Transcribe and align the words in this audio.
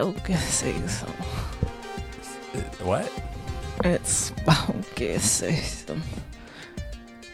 Spooky 0.00 0.34
season. 0.34 1.08
What? 2.82 3.12
It's 3.84 4.32
spooky 4.38 5.18
season. 5.18 6.02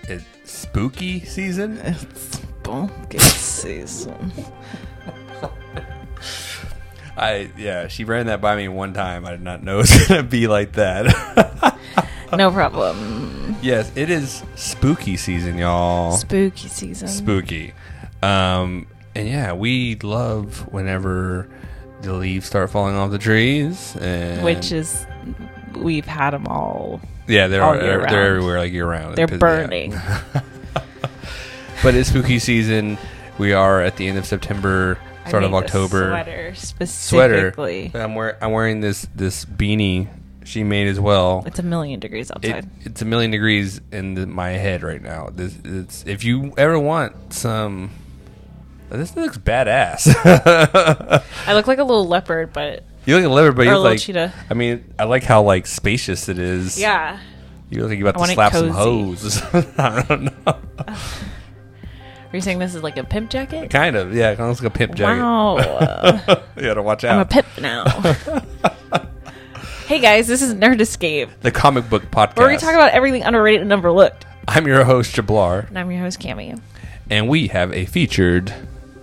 It's 0.05 0.25
spooky 0.45 1.21
season? 1.21 1.79
It's 1.79 2.39
spooky 2.39 3.19
season. 3.19 4.33
I 7.17 7.51
yeah, 7.57 7.89
she 7.89 8.05
ran 8.05 8.27
that 8.27 8.41
by 8.41 8.55
me 8.57 8.69
one 8.69 8.93
time. 8.93 9.27
I 9.27 9.33
did 9.33 9.43
not 9.43 9.63
know 9.63 9.75
it 9.77 9.83
was 9.83 10.07
gonna 10.09 10.23
be 10.23 10.47
like 10.47 10.73
that. 10.73 11.75
No 12.31 12.51
problem. 12.51 13.57
yes, 13.63 13.91
it 13.97 14.11
is 14.11 14.43
spooky 14.55 15.17
season, 15.17 15.57
y'all. 15.57 16.13
Spooky 16.13 16.69
season. 16.69 17.09
spooky. 17.09 17.73
Um, 18.23 18.87
and 19.15 19.27
yeah, 19.27 19.55
we 19.55 19.95
love 20.03 20.71
whenever 20.71 21.49
the 22.03 22.13
leaves 22.15 22.47
start 22.47 22.71
falling 22.71 22.95
off 22.97 23.11
the 23.11 23.19
trees, 23.19 23.97
and 23.97 24.45
Which 24.45 24.73
is, 24.73 25.07
we've 25.77 26.07
had 26.07 26.31
them 26.31 26.47
all. 26.47 27.01
yeah, 27.27 27.49
they're 27.49 27.63
all 27.63 27.73
they're, 27.75 27.83
they're 27.83 27.99
round. 28.01 28.15
everywhere 28.15 28.59
like 28.59 28.73
year 28.73 28.87
round. 28.87 29.17
They're 29.17 29.25
It 29.27 29.31
pisses 29.41 29.69
me 29.69 29.93
out. 29.93 30.33
burning. 30.33 30.43
But 31.83 31.95
it's 31.95 32.09
spooky 32.09 32.41
season. 32.41 32.99
We 33.39 33.53
are 33.53 33.81
at 33.81 33.97
the 33.97 34.09
end 34.09 34.19
of 34.19 34.27
September, 34.27 34.99
I 35.25 35.29
start 35.29 35.45
of 35.45 35.53
made 35.53 35.59
October. 35.59 36.09
Sweater 36.09 36.55
Sweater. 36.57 36.57
specifically. 37.53 37.93
I'm 37.95 38.17
wearing 38.17 38.35
I'm 38.43 38.51
wearing 38.51 38.81
this 38.81 39.07
this 39.15 39.45
beanie 39.45 40.09
she 40.45 40.65
made 40.65 40.89
as 40.89 40.99
well. 40.99 41.45
It's 41.47 41.61
a 41.61 41.63
million 41.63 42.01
degrees 42.01 42.31
It, 42.31 42.37
outside. 42.37 42.69
it's 42.81 43.01
a 43.01 43.05
million 43.05 43.31
degrees 43.31 43.81
in 43.93 44.15
the, 44.15 44.27
my 44.27 44.49
head 44.51 44.83
right 44.83 45.01
now. 45.01 45.29
This 45.33 45.57
it's 45.65 46.05
if 46.05 46.25
you 46.25 46.53
ever 46.59 46.79
want 46.81 47.33
some. 47.33 47.91
This 48.91 49.15
looks 49.17 49.39
badass. 49.39 50.09
I 51.47 51.55
look 51.55 51.67
like 51.67 51.79
a 51.79 51.85
little 51.85 52.07
leopard, 52.07 52.53
but 52.53 52.85
you 53.05 53.15
look 53.17 53.25
like 53.25 53.31
a 53.31 53.35
leopard, 53.35 53.57
but 53.57 53.63
Or 53.67 53.71
you 53.71 53.77
look 53.79 53.85
like. 53.85 53.99
cheetah. 54.01 54.33
I 54.51 54.55
mean, 54.55 54.85
I 54.99 55.05
like 55.05 55.25
how 55.25 55.43
like 55.43 55.67
spacious 55.67 56.29
it 56.29 56.39
is. 56.39 56.81
yeah. 56.81 57.19
You 57.71 57.83
look 57.83 57.91
like 57.91 57.99
you're 57.99 58.09
about 58.09 58.19
want 58.19 58.31
to 58.31 58.35
slap 58.35 58.53
some 58.55 58.71
hose. 58.71 59.43
I 59.79 60.03
don't 60.09 60.25
know. 60.47 60.57
Are 60.87 62.37
you 62.37 62.41
saying 62.41 62.59
this 62.59 62.75
is 62.75 62.83
like 62.83 62.97
a 62.97 63.05
pimp 63.05 63.31
jacket? 63.31 63.71
Kind 63.71 63.95
of, 63.97 64.15
yeah. 64.15 64.31
Kind 64.35 64.41
of 64.41 64.49
looks 64.49 64.63
like 64.63 64.75
a 64.75 64.79
pimp 64.79 64.95
jacket. 64.95 65.21
Wow. 65.23 66.43
You 66.57 66.63
gotta 66.65 66.83
watch 66.83 67.05
out. 67.05 67.15
I'm 67.15 67.21
a 67.21 67.25
pimp 67.27 67.47
now. 67.61 67.85
hey 69.87 70.01
guys, 70.01 70.27
this 70.27 70.43
is 70.43 70.55
Nerd 70.55 70.81
Escape, 70.81 71.29
the 71.41 71.51
comic 71.53 71.89
book 71.89 72.11
podcast. 72.11 72.37
where 72.39 72.49
we 72.49 72.57
talk 72.57 72.75
about 72.75 72.91
everything 72.93 73.23
underrated 73.23 73.63
and 73.63 73.73
overlooked. 73.73 74.27
I'm 74.49 74.67
your 74.67 74.83
host 74.85 75.15
Jablar, 75.15 75.69
And 75.69 75.79
I'm 75.79 75.91
your 75.91 76.01
host, 76.01 76.19
Cammy. 76.21 76.59
and 77.11 77.29
we 77.29 77.47
have 77.49 77.73
a 77.73 77.85
featured 77.87 78.53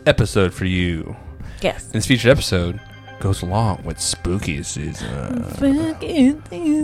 episode 0.05 0.53
for 0.53 0.65
you. 0.65 1.15
Yes. 1.61 1.85
This 1.87 2.05
featured 2.05 2.31
episode 2.31 2.79
goes 3.19 3.41
along 3.41 3.83
with 3.83 3.99
spooky 3.99 4.61
season. 4.63 5.45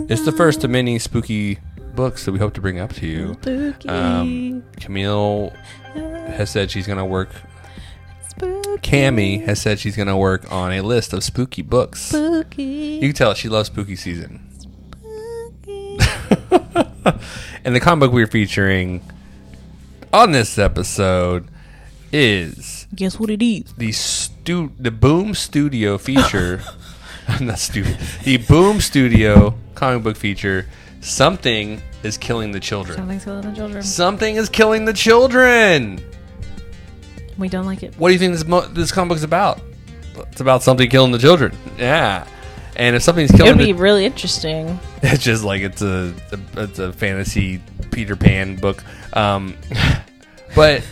It's 0.08 0.24
the 0.24 0.32
first 0.32 0.64
of 0.64 0.70
many 0.70 0.98
spooky 0.98 1.58
books 1.94 2.24
that 2.24 2.32
we 2.32 2.38
hope 2.38 2.54
to 2.54 2.60
bring 2.60 2.80
up 2.80 2.92
to 2.94 3.06
you. 3.06 3.34
Spooky. 3.42 3.88
Um, 3.88 4.64
Camille 4.80 5.52
has 5.94 6.50
said 6.50 6.70
she's 6.70 6.86
going 6.86 6.98
to 6.98 7.04
work. 7.04 7.28
spooky. 8.28 8.78
Cammy 8.78 9.44
has 9.44 9.60
said 9.60 9.78
she's 9.78 9.94
going 9.96 10.08
to 10.08 10.16
work 10.16 10.50
on 10.50 10.72
a 10.72 10.80
list 10.80 11.12
of 11.12 11.22
spooky 11.22 11.62
books. 11.62 12.00
Spooky. 12.00 12.62
You 12.62 13.08
can 13.08 13.12
tell 13.12 13.34
she 13.34 13.48
loves 13.48 13.68
spooky 13.68 13.96
season. 13.96 14.48
spooky. 14.58 15.98
And 17.64 17.76
the 17.76 17.80
comic 17.80 18.00
book 18.08 18.12
we're 18.12 18.26
featuring 18.26 19.08
on 20.12 20.32
this 20.32 20.58
episode 20.58 21.46
is 22.12 22.81
Guess 22.94 23.18
what 23.18 23.30
it 23.30 23.42
is? 23.42 23.72
the 23.74 23.92
stu- 23.92 24.72
the 24.78 24.90
Boom 24.90 25.34
Studio 25.34 25.98
feature. 25.98 26.62
I'm 27.28 27.46
not 27.46 27.58
studio. 27.58 27.96
The 28.24 28.36
Boom 28.38 28.80
Studio 28.80 29.54
comic 29.74 30.02
book 30.02 30.16
feature. 30.16 30.66
Something 31.00 31.80
is 32.02 32.16
killing 32.18 32.52
the 32.52 32.60
children. 32.60 32.96
Something's 32.98 33.24
killing 33.24 33.42
the 33.42 33.52
children. 33.56 33.82
Something 33.82 34.36
is 34.36 34.48
killing 34.48 34.84
the 34.84 34.92
children. 34.92 36.00
We 37.38 37.48
don't 37.48 37.64
like 37.66 37.82
it. 37.82 37.94
What 37.98 38.08
do 38.08 38.12
you 38.12 38.18
think 38.18 38.34
this 38.34 38.44
mo- 38.44 38.66
this 38.66 38.92
comic 38.92 39.10
book's 39.10 39.22
about? 39.24 39.60
It's 40.30 40.40
about 40.40 40.62
something 40.62 40.88
killing 40.90 41.12
the 41.12 41.18
children. 41.18 41.56
Yeah. 41.78 42.26
And 42.76 42.94
if 42.96 43.02
something's 43.02 43.30
killing, 43.30 43.40
It 43.40 43.44
killing 43.54 43.58
would 43.58 43.66
the, 43.68 43.72
be 43.72 43.80
really 43.80 44.04
interesting. 44.04 44.78
It's 45.02 45.24
just 45.24 45.42
like 45.44 45.62
it's 45.62 45.82
a, 45.82 46.14
a 46.32 46.62
it's 46.62 46.78
a 46.78 46.92
fantasy 46.92 47.60
Peter 47.90 48.16
Pan 48.16 48.56
book. 48.56 48.84
Um, 49.14 49.56
but 50.54 50.86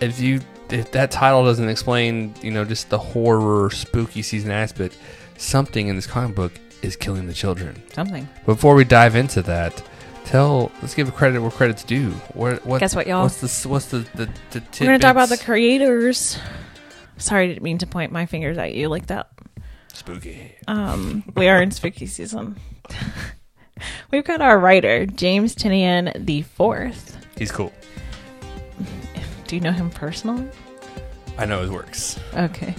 if 0.00 0.20
you 0.20 0.40
if 0.72 0.92
that 0.92 1.10
title 1.10 1.44
doesn't 1.44 1.68
explain, 1.68 2.34
you 2.42 2.50
know, 2.50 2.64
just 2.64 2.90
the 2.90 2.98
horror 2.98 3.70
spooky 3.70 4.22
season 4.22 4.50
aspect, 4.50 4.96
something 5.36 5.88
in 5.88 5.96
this 5.96 6.06
comic 6.06 6.34
book 6.34 6.52
is 6.82 6.96
killing 6.96 7.26
the 7.26 7.34
children. 7.34 7.82
Something. 7.92 8.28
Before 8.46 8.74
we 8.74 8.84
dive 8.84 9.16
into 9.16 9.42
that, 9.42 9.82
tell 10.24 10.70
let's 10.82 10.94
give 10.94 11.08
a 11.08 11.12
credit 11.12 11.40
where 11.40 11.50
credit's 11.50 11.84
due. 11.84 12.10
What, 12.34 12.64
what 12.64 12.80
Guess 12.80 12.94
what, 12.94 13.06
y'all? 13.06 13.22
What's 13.22 13.62
the 13.62 13.68
what's 13.68 13.86
the 13.86 13.98
the, 14.14 14.28
the 14.50 14.62
We're 14.80 14.86
going 14.86 14.98
to 15.00 15.02
talk 15.02 15.12
about 15.12 15.28
the 15.28 15.38
creators. 15.38 16.38
Sorry, 17.18 17.44
I 17.44 17.46
didn't 17.48 17.62
mean 17.62 17.78
to 17.78 17.86
point 17.86 18.12
my 18.12 18.26
fingers 18.26 18.56
at 18.56 18.74
you 18.74 18.88
like 18.88 19.06
that. 19.06 19.30
spooky. 19.92 20.54
Um, 20.66 21.24
we 21.36 21.48
are 21.48 21.60
in 21.60 21.70
spooky 21.70 22.06
season. 22.06 22.56
We've 24.10 24.24
got 24.24 24.40
our 24.40 24.58
writer, 24.58 25.06
James 25.06 25.54
Tynion 25.54 26.26
the 26.26 26.42
Fourth. 26.42 27.16
He's 27.36 27.50
cool. 27.50 27.72
Do 29.50 29.56
you 29.56 29.62
know 29.62 29.72
him 29.72 29.90
personally? 29.90 30.48
I 31.36 31.44
know 31.44 31.60
his 31.62 31.70
works. 31.70 32.20
Okay. 32.34 32.72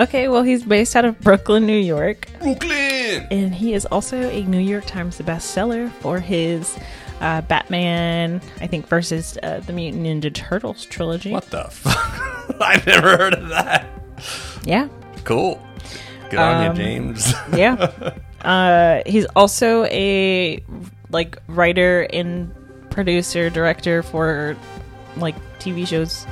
Okay, 0.00 0.26
well, 0.26 0.42
he's 0.42 0.64
based 0.64 0.96
out 0.96 1.04
of 1.04 1.20
Brooklyn, 1.20 1.64
New 1.64 1.78
York, 1.78 2.26
Brooklyn. 2.40 3.28
and 3.30 3.54
he 3.54 3.72
is 3.74 3.86
also 3.86 4.16
a 4.30 4.42
New 4.42 4.58
York 4.58 4.84
Times 4.86 5.18
bestseller 5.20 5.88
for 6.00 6.18
his 6.18 6.76
uh, 7.20 7.42
Batman, 7.42 8.40
I 8.60 8.66
think, 8.66 8.88
versus 8.88 9.38
uh, 9.44 9.60
the 9.60 9.72
Mutant 9.72 10.04
Ninja 10.04 10.34
Turtles 10.34 10.86
trilogy. 10.86 11.30
What 11.30 11.50
the 11.50 11.64
fuck? 11.70 12.56
I've 12.60 12.84
never 12.86 13.16
heard 13.16 13.34
of 13.34 13.48
that. 13.50 13.86
Yeah, 14.64 14.88
Cool. 15.22 15.62
Good 16.30 16.40
on 16.40 16.64
you, 16.64 16.70
Um, 16.70 16.76
James. 16.76 17.32
yeah. 17.54 18.12
uh, 18.42 19.02
he's 19.06 19.26
also 19.36 19.84
a 19.84 20.64
like 21.10 21.38
writer 21.46 22.08
and 22.12 22.52
producer, 22.90 23.50
director 23.50 24.02
for 24.02 24.56
like 25.20 25.36
TV 25.58 25.86
shows. 25.86 26.26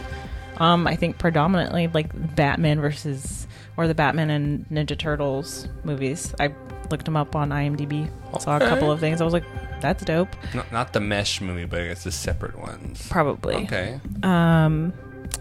Um, 0.58 0.86
I 0.86 0.96
think 0.96 1.18
predominantly 1.18 1.86
like 1.88 2.10
Batman 2.34 2.80
versus 2.80 3.46
or 3.76 3.86
the 3.86 3.94
Batman 3.94 4.30
and 4.30 4.66
Ninja 4.68 4.98
Turtles 4.98 5.68
movies. 5.84 6.34
I 6.40 6.52
looked 6.90 7.06
him 7.06 7.16
up 7.16 7.36
on 7.36 7.50
IMDb, 7.50 8.10
saw 8.40 8.56
a 8.56 8.60
couple 8.60 8.90
of 8.90 8.98
things. 8.98 9.20
I 9.20 9.24
was 9.24 9.32
like, 9.32 9.44
that's 9.80 10.04
dope. 10.04 10.34
not, 10.54 10.72
not 10.72 10.92
the 10.92 11.00
mesh 11.00 11.40
movie, 11.40 11.64
but 11.64 11.80
I 11.82 11.88
guess 11.88 12.02
the 12.04 12.10
separate 12.10 12.58
ones. 12.58 13.06
Probably. 13.08 13.54
Okay. 13.56 14.00
Um, 14.24 14.92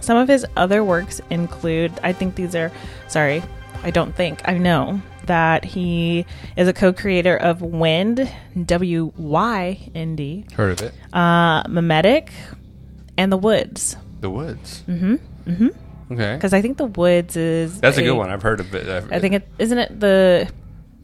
some 0.02 0.18
of 0.18 0.28
his 0.28 0.46
other 0.56 0.84
works 0.84 1.20
include, 1.32 1.92
I 2.04 2.14
think 2.14 2.36
these 2.36 2.54
are, 2.54 2.72
sorry, 3.08 3.42
I 3.82 3.90
don't 3.90 4.14
think, 4.16 4.42
I 4.48 4.58
know 4.60 5.02
that 5.26 5.66
he 5.66 6.26
is 6.56 6.68
a 6.68 6.74
co 6.74 6.94
creator 6.94 7.36
of 7.36 7.62
Wynd, 7.62 8.30
W 8.66 9.12
Y 9.18 9.90
N 9.96 10.16
D, 10.16 10.46
Heard 10.54 10.80
of 10.80 10.82
it. 10.82 10.94
uh, 11.14 11.64
Memetic, 11.64 12.30
and 13.18 13.32
The 13.32 13.38
Woods. 13.38 13.96
The 14.22 14.30
Woods. 14.30 14.84
Mm-hmm. 14.88 15.16
Mm-hmm. 15.50 16.14
Okay. 16.14 16.36
Because 16.36 16.54
I 16.54 16.62
think 16.62 16.78
The 16.78 16.86
Woods 16.86 17.36
is. 17.36 17.80
That's 17.82 17.98
a 17.98 18.02
good 18.04 18.14
one. 18.14 18.30
I've 18.30 18.42
heard 18.42 18.60
of 18.60 18.74
it. 18.74 18.88
I've, 18.88 19.12
I 19.12 19.20
think 19.20 19.34
it, 19.36 19.48
isn't 19.60 19.78
it 19.78 20.00
the, 20.00 20.50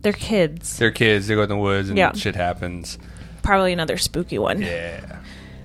they're 0.01 0.13
kids. 0.13 0.77
they're 0.77 0.91
kids. 0.91 1.27
They 1.27 1.35
go 1.35 1.43
in 1.43 1.49
the 1.49 1.57
woods 1.57 1.89
and 1.89 1.97
Yeah. 1.97 2.13
shit 2.13 2.35
happens. 2.35 2.97
Probably 3.41 3.73
another 3.73 3.97
spooky 3.97 4.39
one. 4.39 4.61
Yeah. 4.61 5.19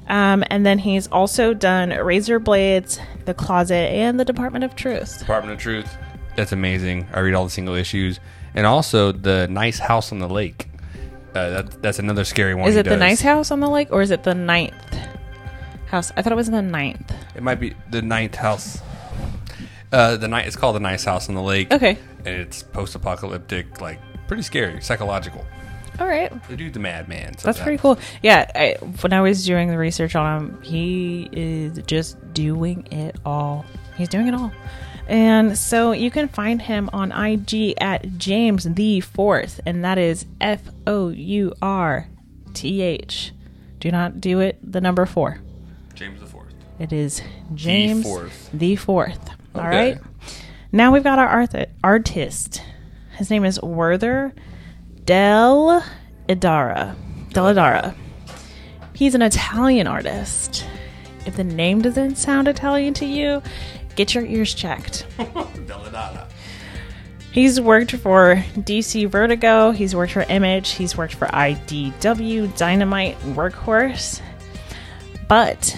Um, 0.09 0.43
and 0.51 0.65
then 0.65 0.79
he's 0.79 1.07
also 1.09 1.53
done 1.55 1.91
Razor 1.91 2.39
Blades, 2.39 2.99
The 3.27 3.35
Closet, 3.35 3.75
and 3.93 4.19
The 4.19 4.25
Department 4.25 4.65
of 4.65 4.75
Truth. 4.75 5.19
Department 5.19 5.53
of 5.55 5.61
Truth. 5.61 5.97
That's 6.35 6.53
amazing. 6.53 7.07
I 7.13 7.21
read 7.21 7.35
all 7.35 7.45
the 7.45 7.51
single 7.51 7.75
issues, 7.75 8.19
and 8.55 8.65
also 8.65 9.13
the 9.13 9.49
Nice 9.49 9.79
House 9.79 10.11
on 10.13 10.19
the 10.19 10.29
Lake. 10.29 10.69
Uh, 11.35 11.51
that, 11.51 11.83
that's 11.83 11.99
another 11.99 12.25
scary 12.25 12.55
one. 12.55 12.69
Is 12.69 12.77
it 12.77 12.87
the 12.87 12.97
nice 12.97 13.21
house 13.21 13.51
on 13.51 13.61
the 13.61 13.69
lake 13.69 13.89
or 13.93 14.01
is 14.01 14.11
it 14.11 14.23
the 14.23 14.35
ninth 14.35 14.75
house? 15.89 16.13
I 16.17 16.23
thought 16.23 16.33
it 16.33 16.37
was 16.37 16.51
the 16.51 16.63
ninth. 16.63 17.13
It 17.35 17.43
might 17.43 17.61
be 17.61 17.75
the 17.91 18.03
ninth 18.03 18.35
house. 18.35 18.81
Uh, 19.91 20.17
the 20.17 20.29
night. 20.29 20.47
It's 20.47 20.57
called 20.57 20.77
the 20.77 20.81
Nice 20.81 21.05
House 21.05 21.29
on 21.29 21.35
the 21.35 21.43
Lake. 21.43 21.73
Okay. 21.73 21.99
And 22.19 22.29
it's 22.29 22.63
post-apocalyptic, 22.63 23.81
like 23.81 23.99
pretty 24.27 24.43
scary, 24.43 24.83
psychological. 24.83 25.45
All 25.99 26.07
right. 26.07 26.31
The 26.49 26.57
dude, 26.57 26.75
the 26.75 26.81
madman. 26.81 27.35
That's 27.43 27.59
pretty 27.59 27.79
cool. 27.79 27.99
Yeah. 28.23 28.51
I, 28.55 28.77
when 29.01 29.13
I 29.13 29.21
was 29.21 29.45
doing 29.45 29.69
the 29.69 29.79
research 29.79 30.15
on 30.15 30.41
him, 30.41 30.63
he 30.63 31.29
is 31.33 31.81
just 31.87 32.19
doing 32.35 32.87
it 32.93 33.17
all. 33.25 33.65
He's 33.97 34.09
doing 34.09 34.29
it 34.29 34.35
all. 34.35 34.53
And 35.09 35.57
so 35.57 35.93
you 35.93 36.11
can 36.11 36.29
find 36.29 36.61
him 36.61 36.91
on 36.93 37.11
IG 37.11 37.75
at 37.81 38.19
James 38.19 38.65
the 38.65 39.01
Fourth, 39.01 39.59
and 39.65 39.83
that 39.85 39.97
is 39.97 40.27
F 40.39 40.61
O 40.87 41.09
U 41.09 41.55
R 41.63 42.07
T 42.53 42.83
H. 42.83 43.33
Do 43.81 43.91
not 43.91 44.21
do 44.21 44.41
it 44.41 44.59
the 44.63 44.83
number 44.83 45.07
four. 45.07 45.41
James 45.99 46.21
the 46.21 46.27
Fourth. 46.27 46.55
It 46.79 46.93
is 46.93 47.21
James 47.55 48.05
fourth. 48.05 48.51
the 48.53 48.77
Fourth. 48.77 49.31
All 49.55 49.63
Okay. 49.63 49.93
right. 49.95 49.99
Now 50.71 50.93
we've 50.93 51.03
got 51.03 51.19
our 51.19 51.27
art- 51.27 51.55
artist. 51.83 52.63
His 53.17 53.31
name 53.31 53.45
is 53.45 53.61
Werther 53.61 54.33
Del 55.05 55.83
Idara. 56.29 56.95
Del 57.33 57.45
Idara. 57.55 57.95
He's 58.93 59.15
an 59.17 59.23
Italian 59.23 59.87
artist. 59.87 60.65
If 61.27 61.37
the 61.37 61.45
name 61.45 61.83
doesn't 61.83 62.17
sound 62.17 62.47
Italian 62.49 62.95
to 62.95 63.07
you, 63.07 63.43
get 63.97 64.15
your 64.15 64.25
ears 64.25 64.55
checked. 64.55 65.05
He's 67.33 67.61
worked 67.61 67.93
for 67.93 68.37
DC 68.57 69.09
Vertigo, 69.09 69.71
he's 69.71 69.95
worked 69.95 70.13
for 70.13 70.23
Image, 70.23 70.71
he's 70.71 70.97
worked 70.97 71.15
for 71.15 71.27
IDW, 71.27 72.57
Dynamite, 72.57 73.19
Workhorse. 73.21 74.21
But 75.29 75.77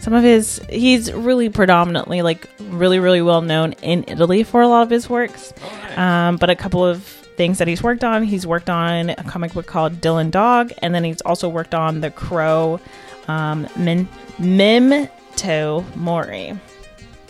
some 0.00 0.12
of 0.14 0.22
his 0.22 0.60
he's 0.70 1.12
really 1.12 1.48
predominantly 1.48 2.22
like 2.22 2.48
really 2.60 3.00
really 3.00 3.22
well 3.22 3.42
known 3.42 3.72
in 3.82 4.04
Italy 4.06 4.44
for 4.44 4.60
a 4.62 4.68
lot 4.68 4.82
of 4.82 4.90
his 4.90 5.08
works. 5.10 5.52
Um, 5.96 6.36
but 6.36 6.50
a 6.50 6.54
couple 6.54 6.84
of 6.84 7.02
things 7.02 7.58
that 7.58 7.68
he's 7.68 7.82
worked 7.82 8.04
on, 8.04 8.22
he's 8.22 8.46
worked 8.46 8.70
on 8.70 9.10
a 9.10 9.24
comic 9.24 9.52
book 9.52 9.66
called 9.66 10.00
Dylan 10.00 10.30
Dog, 10.30 10.72
and 10.82 10.94
then 10.94 11.04
he's 11.04 11.20
also 11.22 11.48
worked 11.48 11.74
on 11.74 12.00
the 12.00 12.10
Crow 12.10 12.80
um, 13.28 13.68
Min- 13.76 14.08
Memento 14.38 15.84
Mori. 15.94 16.58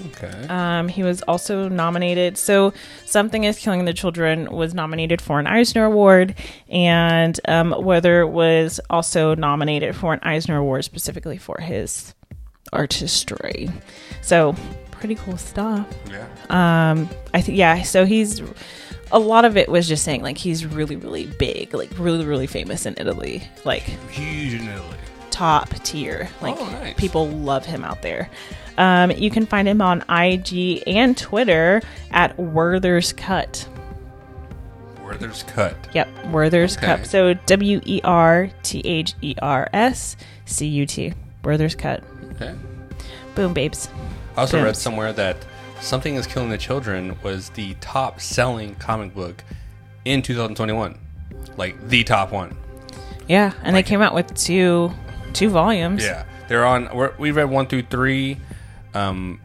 Okay. 0.07 0.47
Um, 0.49 0.89
he 0.89 1.03
was 1.03 1.23
also 1.23 1.69
nominated. 1.69 2.37
So, 2.39 2.73
Something 3.05 3.45
is 3.45 3.59
Killing 3.59 3.85
the 3.85 3.93
Children 3.95 4.51
was 4.51 4.75
nominated 4.75 5.21
for 5.23 5.39
an 5.41 5.47
Eisner 5.47 5.85
Award, 5.85 6.35
and 6.69 7.39
um, 7.49 7.75
Werther 7.79 8.27
was 8.27 8.81
also 8.91 9.35
nominated 9.35 9.97
for 9.97 10.13
an 10.13 10.21
Eisner 10.23 10.59
Award 10.59 10.85
specifically 10.85 11.39
for 11.39 11.59
his 11.61 12.15
artistry. 12.73 13.71
So, 14.23 14.55
pretty 14.91 15.15
cool 15.17 15.37
stuff. 15.37 15.87
yeah. 16.11 16.27
Um, 16.91 17.09
I 17.35 17.41
think, 17.41 17.59
yeah, 17.59 17.83
so 17.83 18.05
he's 18.05 18.43
a 19.13 19.19
lot 19.19 19.45
of 19.45 19.57
it 19.57 19.69
was 19.69 19.87
just 19.87 20.05
saying 20.05 20.23
like 20.23 20.37
he's 20.39 20.67
really, 20.67 20.97
really 20.97 21.27
big, 21.27 21.73
like 21.75 21.91
really, 21.99 22.25
really 22.25 22.47
famous 22.47 22.87
in 22.87 22.95
Italy, 22.99 23.43
like 23.65 23.83
Huge 24.11 24.55
in 24.55 24.69
Italy. 24.69 24.97
top 25.31 25.69
tier. 25.85 26.29
Like 26.43 26.57
Oh, 26.59 26.65
nice. 26.71 26.95
people 26.97 27.29
love 27.29 27.65
him 27.65 27.85
out 27.85 28.03
there. 28.03 28.29
Um, 28.79 29.11
you 29.11 29.31
can 29.31 29.47
find 29.47 29.67
him 29.67 29.81
on 29.81 30.03
IG 30.09 30.83
and 30.87 31.17
Twitter 31.17 31.81
at 32.11 32.39
Werther's 32.39 33.13
Cut. 33.13 33.69
Werther's 35.03 35.45
cut. 35.45 35.77
Yep, 35.95 36.09
Werther's 36.27 36.77
Okay. 36.77 36.87
Cut. 36.87 37.07
So 37.07 37.35
W 37.35 37.81
E 37.85 38.01
R 38.03 38.51
T 38.63 38.81
H 38.85 39.15
E 39.23 39.35
R 39.41 39.69
S 39.73 40.17
C 40.47 40.67
U 40.67 40.85
T. 40.85 41.15
Werther's 41.45 41.77
Cut. 41.77 42.03
Okay. 42.33 42.55
Boom, 43.37 43.55
babes. 43.55 43.89
I 44.37 44.41
also 44.41 44.63
read 44.63 44.77
somewhere 44.77 45.13
that 45.13 45.37
Something 45.81 46.17
is 46.17 46.27
Killing 46.27 46.51
the 46.51 46.59
Children 46.59 47.17
was 47.23 47.51
the 47.51 47.75
top 47.75 48.21
selling 48.21 48.75
comic 48.77 49.15
book 49.15 49.45
in 50.05 50.23
2021. 50.23 50.99
Like 51.57 51.89
the 51.89 52.03
top 52.03 52.33
one. 52.33 52.57
Yeah, 53.29 53.53
and 53.63 53.77
they 53.77 53.83
came 53.83 54.03
out 54.03 54.15
with 54.15 54.35
two 54.35 54.91
two 55.33 55.51
volumes. 55.51 56.03
Yeah. 56.03 56.25
They're 56.49 56.67
on 56.67 56.95
we're, 56.95 57.13
we 57.19 57.31
read 57.31 57.51
1 57.51 57.67
through 57.67 57.83
3. 57.83 58.39
Um 58.97 59.41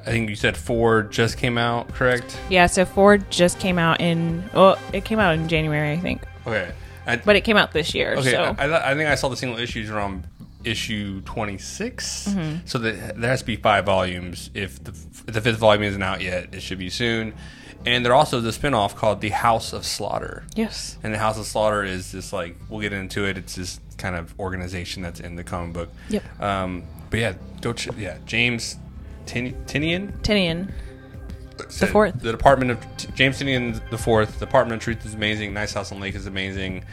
I 0.00 0.10
think 0.10 0.28
you 0.28 0.36
said 0.36 0.56
4 0.56 1.04
just 1.04 1.38
came 1.38 1.56
out, 1.56 1.88
correct? 1.88 2.38
Yeah, 2.50 2.66
so 2.66 2.84
four 2.84 3.16
just 3.16 3.58
came 3.58 3.78
out 3.78 4.02
in 4.02 4.44
well, 4.52 4.78
it 4.92 5.04
came 5.04 5.18
out 5.18 5.34
in 5.34 5.48
January, 5.48 5.92
I 5.92 5.98
think. 5.98 6.22
Okay. 6.46 6.72
I, 7.06 7.16
But 7.16 7.36
it 7.36 7.42
came 7.42 7.56
out 7.56 7.72
this 7.72 7.94
year. 7.94 8.14
Okay, 8.16 8.32
so 8.32 8.54
I, 8.58 8.66
I, 8.66 8.92
I 8.92 8.94
think 8.94 9.08
I 9.08 9.14
saw 9.14 9.28
the 9.28 9.36
single 9.36 9.58
issues 9.58 9.90
around 9.90 10.26
issue 10.64 11.20
26. 11.22 12.28
Mm-hmm. 12.28 12.66
So 12.66 12.78
that 12.78 13.20
there 13.20 13.30
has 13.30 13.40
to 13.40 13.46
be 13.46 13.56
five 13.56 13.86
volumes. 13.86 14.50
If 14.54 14.82
the, 14.82 14.90
if 14.90 15.26
the 15.26 15.40
fifth 15.40 15.58
volume 15.58 15.82
isn't 15.84 16.02
out 16.02 16.20
yet, 16.22 16.54
it 16.54 16.60
should 16.60 16.78
be 16.78 16.90
soon. 16.90 17.34
And 17.86 18.04
there 18.04 18.14
also 18.14 18.40
the 18.40 18.52
spin-off 18.52 18.96
called 18.96 19.20
The 19.20 19.28
House 19.28 19.74
of 19.74 19.84
Slaughter. 19.84 20.44
Yes. 20.54 20.96
And 21.02 21.12
the 21.12 21.18
House 21.18 21.38
of 21.38 21.44
Slaughter 21.44 21.84
is 21.84 22.12
this 22.12 22.32
like 22.32 22.56
we'll 22.68 22.80
get 22.80 22.92
into 22.92 23.26
it. 23.26 23.36
It's 23.36 23.54
this 23.54 23.80
kind 23.98 24.16
of 24.16 24.38
organization 24.40 25.02
that's 25.02 25.20
in 25.20 25.36
the 25.36 25.44
comic 25.44 25.74
book. 25.74 25.90
Yep. 26.08 26.40
Um, 26.40 26.84
but 27.14 27.20
yeah, 27.20 27.34
go 27.60 27.72
ch- 27.72 27.94
yeah 27.96 28.18
James 28.26 28.76
Tin- 29.24 29.54
Tynion 29.66 30.20
Tynion. 30.22 30.72
the 31.78 31.86
fourth. 31.86 32.20
The 32.20 32.32
Department 32.32 32.72
of 32.72 32.96
T- 32.96 33.08
James 33.14 33.38
Tynion 33.38 33.88
the 33.90 33.98
fourth. 33.98 34.40
Department 34.40 34.80
of 34.80 34.82
Truth 34.82 35.06
is 35.06 35.14
amazing. 35.14 35.54
Nice 35.54 35.72
House 35.72 35.92
on 35.92 36.00
Lake 36.00 36.16
is 36.16 36.26
amazing. 36.26 36.84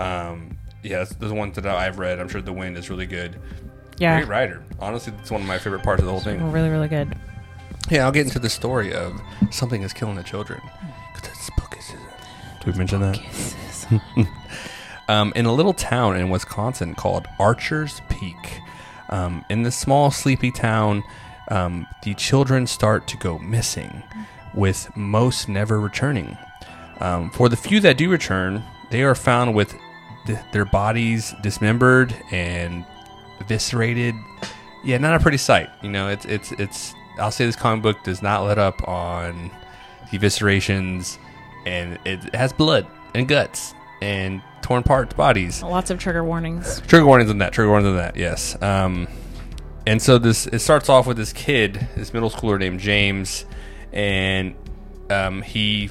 Um, 0.00 0.56
yeah, 0.82 1.00
that's 1.00 1.14
the 1.16 1.34
ones 1.34 1.56
that 1.56 1.66
I've 1.66 1.98
read. 1.98 2.18
I'm 2.18 2.28
sure 2.30 2.40
The 2.40 2.54
Wynd 2.54 2.78
is 2.78 2.88
really 2.88 3.04
good. 3.04 3.38
Yeah. 3.98 4.16
Great 4.20 4.28
writer. 4.30 4.62
Honestly, 4.78 5.12
it's 5.18 5.30
one 5.30 5.42
of 5.42 5.46
my 5.46 5.58
favorite 5.58 5.82
parts 5.82 6.00
of 6.00 6.06
the 6.06 6.10
whole 6.12 6.22
thing. 6.22 6.50
Really, 6.50 6.70
really 6.70 6.88
good. 6.88 7.14
Yeah, 7.90 8.06
I'll 8.06 8.12
get 8.12 8.24
into 8.24 8.38
the 8.38 8.48
story 8.48 8.94
of 8.94 9.20
something 9.50 9.82
is 9.82 9.92
killing 9.92 10.16
the 10.16 10.22
children. 10.22 10.62
Because 11.12 11.28
that's 11.28 11.46
spooky 11.46 11.80
season. 11.82 12.00
Did 12.64 12.72
we 12.72 12.78
mention 12.78 13.00
that? 13.02 14.26
um, 15.08 15.34
in 15.36 15.44
a 15.44 15.52
little 15.52 15.74
town 15.74 16.16
in 16.16 16.30
Wisconsin 16.30 16.94
called 16.94 17.26
Archer's 17.38 18.00
Peak. 18.08 18.60
Um, 19.08 19.44
in 19.48 19.62
this 19.62 19.76
small, 19.76 20.10
sleepy 20.10 20.50
town, 20.50 21.04
um, 21.48 21.86
the 22.02 22.14
children 22.14 22.66
start 22.66 23.06
to 23.08 23.16
go 23.16 23.38
missing, 23.38 24.02
with 24.54 24.94
most 24.96 25.48
never 25.48 25.80
returning. 25.80 26.36
Um, 27.00 27.30
for 27.30 27.48
the 27.48 27.56
few 27.56 27.80
that 27.80 27.98
do 27.98 28.10
return, 28.10 28.62
they 28.90 29.02
are 29.02 29.14
found 29.14 29.54
with 29.54 29.76
th- 30.26 30.38
their 30.52 30.64
bodies 30.64 31.34
dismembered 31.42 32.14
and 32.30 32.84
eviscerated. 33.40 34.14
Yeah, 34.84 34.98
not 34.98 35.14
a 35.14 35.20
pretty 35.20 35.38
sight. 35.38 35.68
You 35.82 35.90
know, 35.90 36.08
it's 36.08 36.24
it's 36.24 36.52
it's. 36.52 36.94
I'll 37.18 37.30
say 37.30 37.46
this 37.46 37.56
comic 37.56 37.82
book 37.82 38.02
does 38.04 38.22
not 38.22 38.44
let 38.44 38.58
up 38.58 38.86
on 38.88 39.50
eviscerations, 40.10 41.18
and 41.64 41.98
it 42.04 42.34
has 42.34 42.52
blood 42.52 42.86
and 43.14 43.26
guts 43.26 43.74
and 44.02 44.42
torn 44.66 44.80
apart 44.80 45.16
bodies. 45.16 45.62
Lots 45.62 45.92
of 45.92 46.00
trigger 46.00 46.24
warnings. 46.24 46.80
Trigger 46.88 47.06
warnings 47.06 47.30
on 47.30 47.38
that. 47.38 47.52
Trigger 47.52 47.70
warnings 47.70 47.90
on 47.90 47.96
that. 47.98 48.16
Yes. 48.16 48.60
Um, 48.60 49.06
and 49.86 50.02
so 50.02 50.18
this 50.18 50.48
it 50.48 50.58
starts 50.58 50.88
off 50.88 51.06
with 51.06 51.16
this 51.16 51.32
kid, 51.32 51.86
this 51.94 52.12
middle 52.12 52.30
schooler 52.30 52.58
named 52.58 52.80
James, 52.80 53.44
and 53.92 54.56
um, 55.08 55.42
he, 55.42 55.90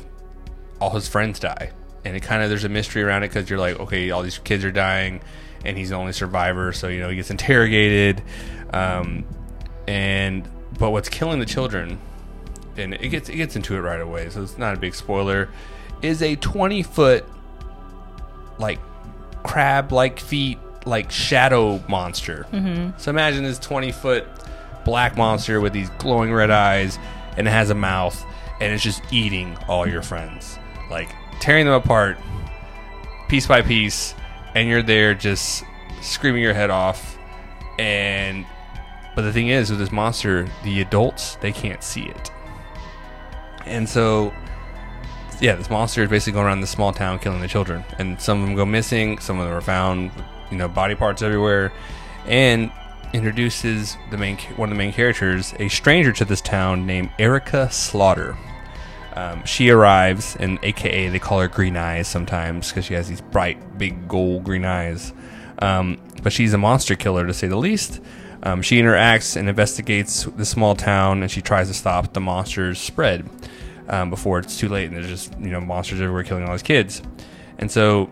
all 0.81 0.89
his 0.89 1.07
friends 1.07 1.39
die, 1.39 1.71
and 2.03 2.17
it 2.17 2.19
kind 2.19 2.43
of 2.43 2.49
there's 2.49 2.65
a 2.65 2.69
mystery 2.69 3.01
around 3.01 3.23
it 3.23 3.29
because 3.29 3.49
you're 3.49 3.59
like, 3.59 3.79
okay, 3.79 4.11
all 4.11 4.21
these 4.21 4.39
kids 4.39 4.65
are 4.65 4.73
dying, 4.73 5.21
and 5.63 5.77
he's 5.77 5.91
the 5.91 5.95
only 5.95 6.11
survivor, 6.11 6.73
so 6.73 6.89
you 6.89 6.99
know 6.99 7.07
he 7.07 7.15
gets 7.15 7.31
interrogated, 7.31 8.21
um, 8.73 9.23
and 9.87 10.45
but 10.77 10.91
what's 10.91 11.07
killing 11.07 11.39
the 11.39 11.45
children, 11.45 11.97
and 12.75 12.93
it 12.95 13.07
gets 13.07 13.29
it 13.29 13.37
gets 13.37 13.55
into 13.55 13.73
it 13.77 13.79
right 13.79 14.01
away, 14.01 14.29
so 14.29 14.43
it's 14.43 14.57
not 14.57 14.75
a 14.75 14.77
big 14.77 14.93
spoiler, 14.93 15.47
is 16.01 16.21
a 16.21 16.35
20 16.35 16.83
foot 16.83 17.25
like 18.59 18.79
crab 19.43 19.91
like 19.91 20.19
feet 20.19 20.59
like 20.85 21.11
shadow 21.11 21.83
monster. 21.87 22.45
Mm-hmm. 22.51 22.97
So 22.97 23.09
imagine 23.09 23.43
this 23.43 23.59
20 23.59 23.91
foot 23.91 24.25
black 24.83 25.17
monster 25.17 25.59
with 25.59 25.73
these 25.73 25.89
glowing 25.97 26.33
red 26.33 26.51
eyes 26.51 26.99
and 27.37 27.47
it 27.47 27.51
has 27.51 27.69
a 27.69 27.75
mouth 27.75 28.23
and 28.61 28.73
it's 28.73 28.83
just 28.83 29.01
eating 29.11 29.57
all 29.67 29.87
your 29.87 30.01
friends. 30.01 30.57
Like 30.89 31.09
tearing 31.39 31.65
them 31.65 31.73
apart 31.73 32.17
piece 33.27 33.47
by 33.47 33.61
piece 33.61 34.13
and 34.53 34.69
you're 34.69 34.83
there 34.83 35.13
just 35.13 35.63
screaming 36.01 36.43
your 36.43 36.53
head 36.53 36.69
off 36.69 37.17
and 37.79 38.45
but 39.15 39.23
the 39.23 39.33
thing 39.33 39.47
is 39.47 39.69
with 39.69 39.79
this 39.79 39.91
monster 39.91 40.47
the 40.63 40.81
adults 40.81 41.35
they 41.37 41.51
can't 41.51 41.83
see 41.83 42.03
it. 42.03 42.31
And 43.65 43.89
so 43.89 44.31
yeah, 45.41 45.55
this 45.55 45.69
monster 45.69 46.03
is 46.03 46.09
basically 46.09 46.33
going 46.33 46.45
around 46.45 46.61
this 46.61 46.69
small 46.69 46.93
town 46.93 47.19
killing 47.19 47.41
the 47.41 47.47
children, 47.47 47.83
and 47.99 48.19
some 48.19 48.41
of 48.41 48.47
them 48.47 48.55
go 48.55 48.65
missing. 48.65 49.19
Some 49.19 49.39
of 49.39 49.45
them 49.45 49.55
are 49.55 49.61
found, 49.61 50.11
you 50.51 50.57
know, 50.57 50.67
body 50.67 50.95
parts 50.95 51.21
everywhere, 51.21 51.71
and 52.25 52.71
introduces 53.13 53.97
the 54.11 54.17
main 54.17 54.37
one 54.55 54.69
of 54.69 54.75
the 54.75 54.77
main 54.77 54.93
characters, 54.93 55.53
a 55.59 55.69
stranger 55.69 56.11
to 56.13 56.25
this 56.25 56.41
town 56.41 56.85
named 56.85 57.09
Erica 57.19 57.69
Slaughter. 57.71 58.37
Um, 59.13 59.45
she 59.45 59.69
arrives, 59.69 60.35
and 60.39 60.59
AKA 60.61 61.09
they 61.09 61.19
call 61.19 61.39
her 61.39 61.47
Green 61.47 61.77
Eyes 61.77 62.07
sometimes 62.07 62.69
because 62.69 62.85
she 62.85 62.93
has 62.93 63.07
these 63.07 63.21
bright, 63.21 63.77
big 63.77 64.07
gold 64.07 64.43
green 64.43 64.65
eyes. 64.65 65.13
Um, 65.59 65.97
but 66.21 66.33
she's 66.33 66.53
a 66.53 66.57
monster 66.57 66.95
killer 66.95 67.25
to 67.25 67.33
say 67.33 67.47
the 67.47 67.55
least. 67.55 68.01
Um, 68.43 68.61
she 68.61 68.79
interacts 68.79 69.37
and 69.37 69.47
investigates 69.47 70.23
the 70.23 70.45
small 70.45 70.75
town, 70.75 71.21
and 71.21 71.31
she 71.31 71.41
tries 71.41 71.69
to 71.69 71.73
stop 71.73 72.13
the 72.13 72.19
monster's 72.19 72.79
spread 72.79 73.29
um, 73.87 74.09
before 74.09 74.39
it's 74.39 74.57
too 74.57 74.69
late 74.69 74.85
and 74.85 74.95
there's 74.95 75.07
just 75.07 75.37
you 75.39 75.49
know 75.49 75.61
monsters 75.61 76.01
everywhere 76.01 76.23
killing 76.23 76.45
all 76.45 76.51
these 76.51 76.63
kids. 76.63 77.01
And 77.57 77.71
so 77.71 78.09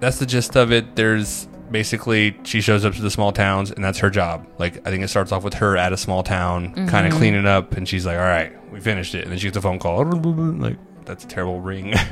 that's 0.00 0.18
the 0.18 0.26
gist 0.26 0.56
of 0.56 0.72
it. 0.72 0.96
There's 0.96 1.46
basically 1.70 2.36
she 2.42 2.60
shows 2.60 2.84
up 2.84 2.94
to 2.94 3.02
the 3.02 3.10
small 3.10 3.32
towns 3.32 3.70
and 3.70 3.84
that's 3.84 3.98
her 3.98 4.10
job. 4.10 4.46
Like 4.58 4.86
i 4.86 4.90
think 4.90 5.04
it 5.04 5.08
starts 5.08 5.32
off 5.32 5.44
with 5.44 5.54
her 5.54 5.76
at 5.76 5.92
a 5.92 5.96
small 5.96 6.22
town 6.22 6.88
kind 6.88 7.06
of 7.06 7.12
cleaning 7.12 7.46
up 7.46 7.76
and 7.76 7.88
she's 7.88 8.04
like 8.04 8.18
all 8.18 8.24
right 8.24 8.52
we 8.72 8.80
finished 8.80 9.14
it. 9.14 9.22
And 9.22 9.32
then 9.32 9.38
she 9.38 9.46
gets 9.46 9.56
a 9.56 9.62
phone 9.62 9.78
call 9.78 10.04
like 10.04 10.76
that's 11.04 11.24
a 11.24 11.28
terrible 11.28 11.60
ring. 11.60 11.94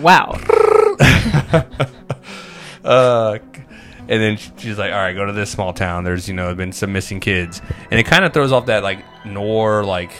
Wow. 0.00 0.32
uh, 2.84 3.38
and 4.08 4.20
then 4.20 4.36
she's 4.56 4.78
like, 4.78 4.92
"All 4.92 4.98
right, 4.98 5.12
go 5.12 5.24
to 5.24 5.32
this 5.32 5.50
small 5.50 5.72
town. 5.72 6.04
There's 6.04 6.28
you 6.28 6.34
know 6.34 6.54
been 6.54 6.72
some 6.72 6.92
missing 6.92 7.20
kids, 7.20 7.62
and 7.90 8.00
it 8.00 8.04
kind 8.04 8.24
of 8.24 8.32
throws 8.32 8.52
off 8.52 8.66
that 8.66 8.82
like 8.82 9.04
noir 9.24 9.84
like 9.84 10.12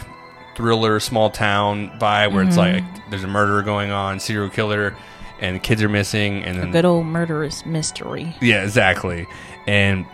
thriller 0.55 0.99
small 0.99 1.29
town 1.29 1.89
vibe 1.99 2.33
where 2.33 2.43
it's 2.43 2.57
Mm-hmm. 2.57 2.85
like 2.85 3.09
there's 3.09 3.23
a 3.23 3.27
murder 3.27 3.61
going 3.61 3.91
on, 3.91 4.19
serial 4.19 4.49
killer, 4.49 4.95
and 5.39 5.61
kids 5.61 5.81
are 5.83 5.89
missing, 5.89 6.43
and 6.43 6.57
then 6.59 6.71
good 6.71 6.85
old 6.85 7.05
murderous 7.05 7.65
mystery. 7.65 8.35
yeah, 8.41 8.63
exactly. 8.63 9.27
And 9.67 10.05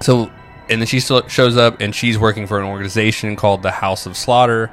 so, 0.00 0.30
and 0.68 0.80
then 0.80 0.86
she 0.86 1.00
still 1.00 1.26
shows 1.28 1.56
up, 1.56 1.80
and 1.80 1.94
she's 1.94 2.18
working 2.18 2.46
for 2.46 2.58
an 2.58 2.64
organization 2.66 3.36
called 3.36 3.62
the 3.62 3.70
House 3.70 4.06
of 4.06 4.16
Slaughter. 4.16 4.70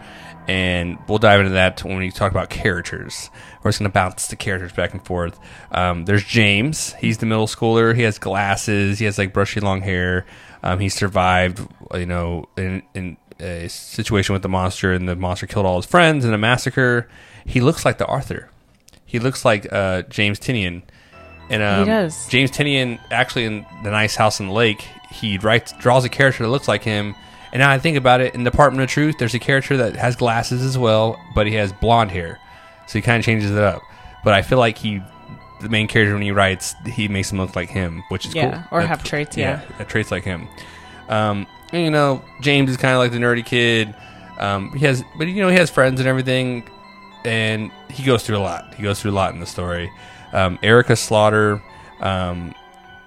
And 0.47 0.99
we'll 1.07 1.17
dive 1.17 1.39
into 1.39 1.53
that 1.53 1.83
when 1.83 1.97
we 1.97 2.11
talk 2.11 2.29
about 2.31 2.51
characters. 2.51 3.31
We're 3.63 3.69
just 3.71 3.79
going 3.79 3.89
to 3.89 3.93
bounce 3.93 4.27
the 4.27 4.35
characters 4.35 4.71
back 4.73 4.93
and 4.93 5.03
forth. 5.03 5.39
Um, 5.71 6.05
there's 6.05 6.23
James. 6.23 6.93
He's 6.99 7.17
the 7.17 7.25
middle 7.25 7.47
schooler. 7.47 7.95
He 7.95 8.03
has 8.03 8.19
glasses. 8.19 8.99
He 8.99 9.05
has 9.05 9.17
like 9.17 9.33
brushy 9.33 9.59
long 9.59 9.81
hair. 9.81 10.23
Um, 10.61 10.79
he 10.79 10.89
survived, 10.89 11.67
you 11.95 12.05
know, 12.05 12.45
in, 12.57 12.83
in 12.93 13.17
a 13.39 13.67
situation 13.67 14.33
with 14.33 14.41
the 14.41 14.49
monster, 14.49 14.93
and 14.93 15.07
the 15.07 15.15
monster 15.15 15.45
killed 15.47 15.65
all 15.65 15.77
his 15.77 15.85
friends 15.85 16.25
in 16.25 16.33
a 16.33 16.37
massacre. 16.37 17.07
He 17.45 17.61
looks 17.61 17.85
like 17.85 17.97
the 17.97 18.05
Arthur. 18.05 18.49
He 19.05 19.19
looks 19.19 19.45
like 19.45 19.71
uh, 19.71 20.03
James 20.03 20.39
Tynion. 20.39 20.81
And 21.49 21.61
um, 21.61 21.85
does. 21.85 22.27
James 22.27 22.49
Tynion 22.49 22.99
actually 23.11 23.45
in 23.45 23.65
the 23.83 23.91
Nice 23.91 24.15
House 24.15 24.39
on 24.41 24.47
the 24.47 24.53
Lake, 24.53 24.87
he 25.11 25.37
writes 25.37 25.73
draws 25.79 26.03
a 26.03 26.09
character 26.09 26.43
that 26.43 26.49
looks 26.49 26.67
like 26.67 26.83
him. 26.83 27.13
And 27.53 27.59
now 27.59 27.69
I 27.69 27.77
think 27.77 27.97
about 27.97 28.19
it, 28.19 28.33
in 28.35 28.43
Department 28.43 28.83
of 28.83 28.89
Truth, 28.89 29.15
there's 29.19 29.35
a 29.35 29.39
character 29.39 29.77
that 29.77 29.95
has 29.95 30.15
glasses 30.15 30.61
as 30.63 30.77
well, 30.77 31.17
but 31.35 31.45
he 31.47 31.53
has 31.53 31.71
blonde 31.71 32.11
hair, 32.11 32.39
so 32.87 32.97
he 32.97 33.01
kind 33.01 33.19
of 33.19 33.25
changes 33.25 33.51
it 33.51 33.57
up. 33.57 33.81
But 34.25 34.33
I 34.33 34.41
feel 34.41 34.57
like 34.57 34.77
he, 34.77 35.01
the 35.61 35.69
main 35.69 35.87
character 35.87 36.13
when 36.13 36.23
he 36.23 36.31
writes, 36.31 36.73
he 36.85 37.07
makes 37.07 37.31
him 37.31 37.37
look 37.37 37.55
like 37.55 37.69
him, 37.69 38.03
which 38.09 38.25
is 38.25 38.35
Yeah, 38.35 38.63
cool. 38.69 38.79
or 38.79 38.81
That- 38.81 38.87
have 38.87 39.03
traits, 39.05 39.37
yeah. 39.37 39.61
that 39.77 39.87
traits 39.87 40.11
like 40.11 40.23
him. 40.25 40.47
Um, 41.07 41.45
and, 41.71 41.83
you 41.83 41.91
know, 41.91 42.23
James 42.41 42.69
is 42.69 42.77
kind 42.77 42.93
of 42.93 42.99
like 42.99 43.11
the 43.11 43.17
nerdy 43.17 43.45
kid. 43.45 43.93
Um, 44.39 44.71
he 44.73 44.85
has, 44.85 45.03
but 45.17 45.27
you 45.27 45.41
know, 45.41 45.49
he 45.49 45.55
has 45.55 45.69
friends 45.69 45.99
and 45.99 46.09
everything, 46.09 46.69
and 47.23 47.71
he 47.89 48.03
goes 48.03 48.25
through 48.25 48.37
a 48.37 48.39
lot. 48.39 48.73
He 48.75 48.83
goes 48.83 49.01
through 49.01 49.11
a 49.11 49.13
lot 49.13 49.33
in 49.33 49.39
the 49.39 49.45
story. 49.45 49.89
Um, 50.33 50.59
Erica 50.61 50.95
Slaughter, 50.95 51.61
um, 52.01 52.53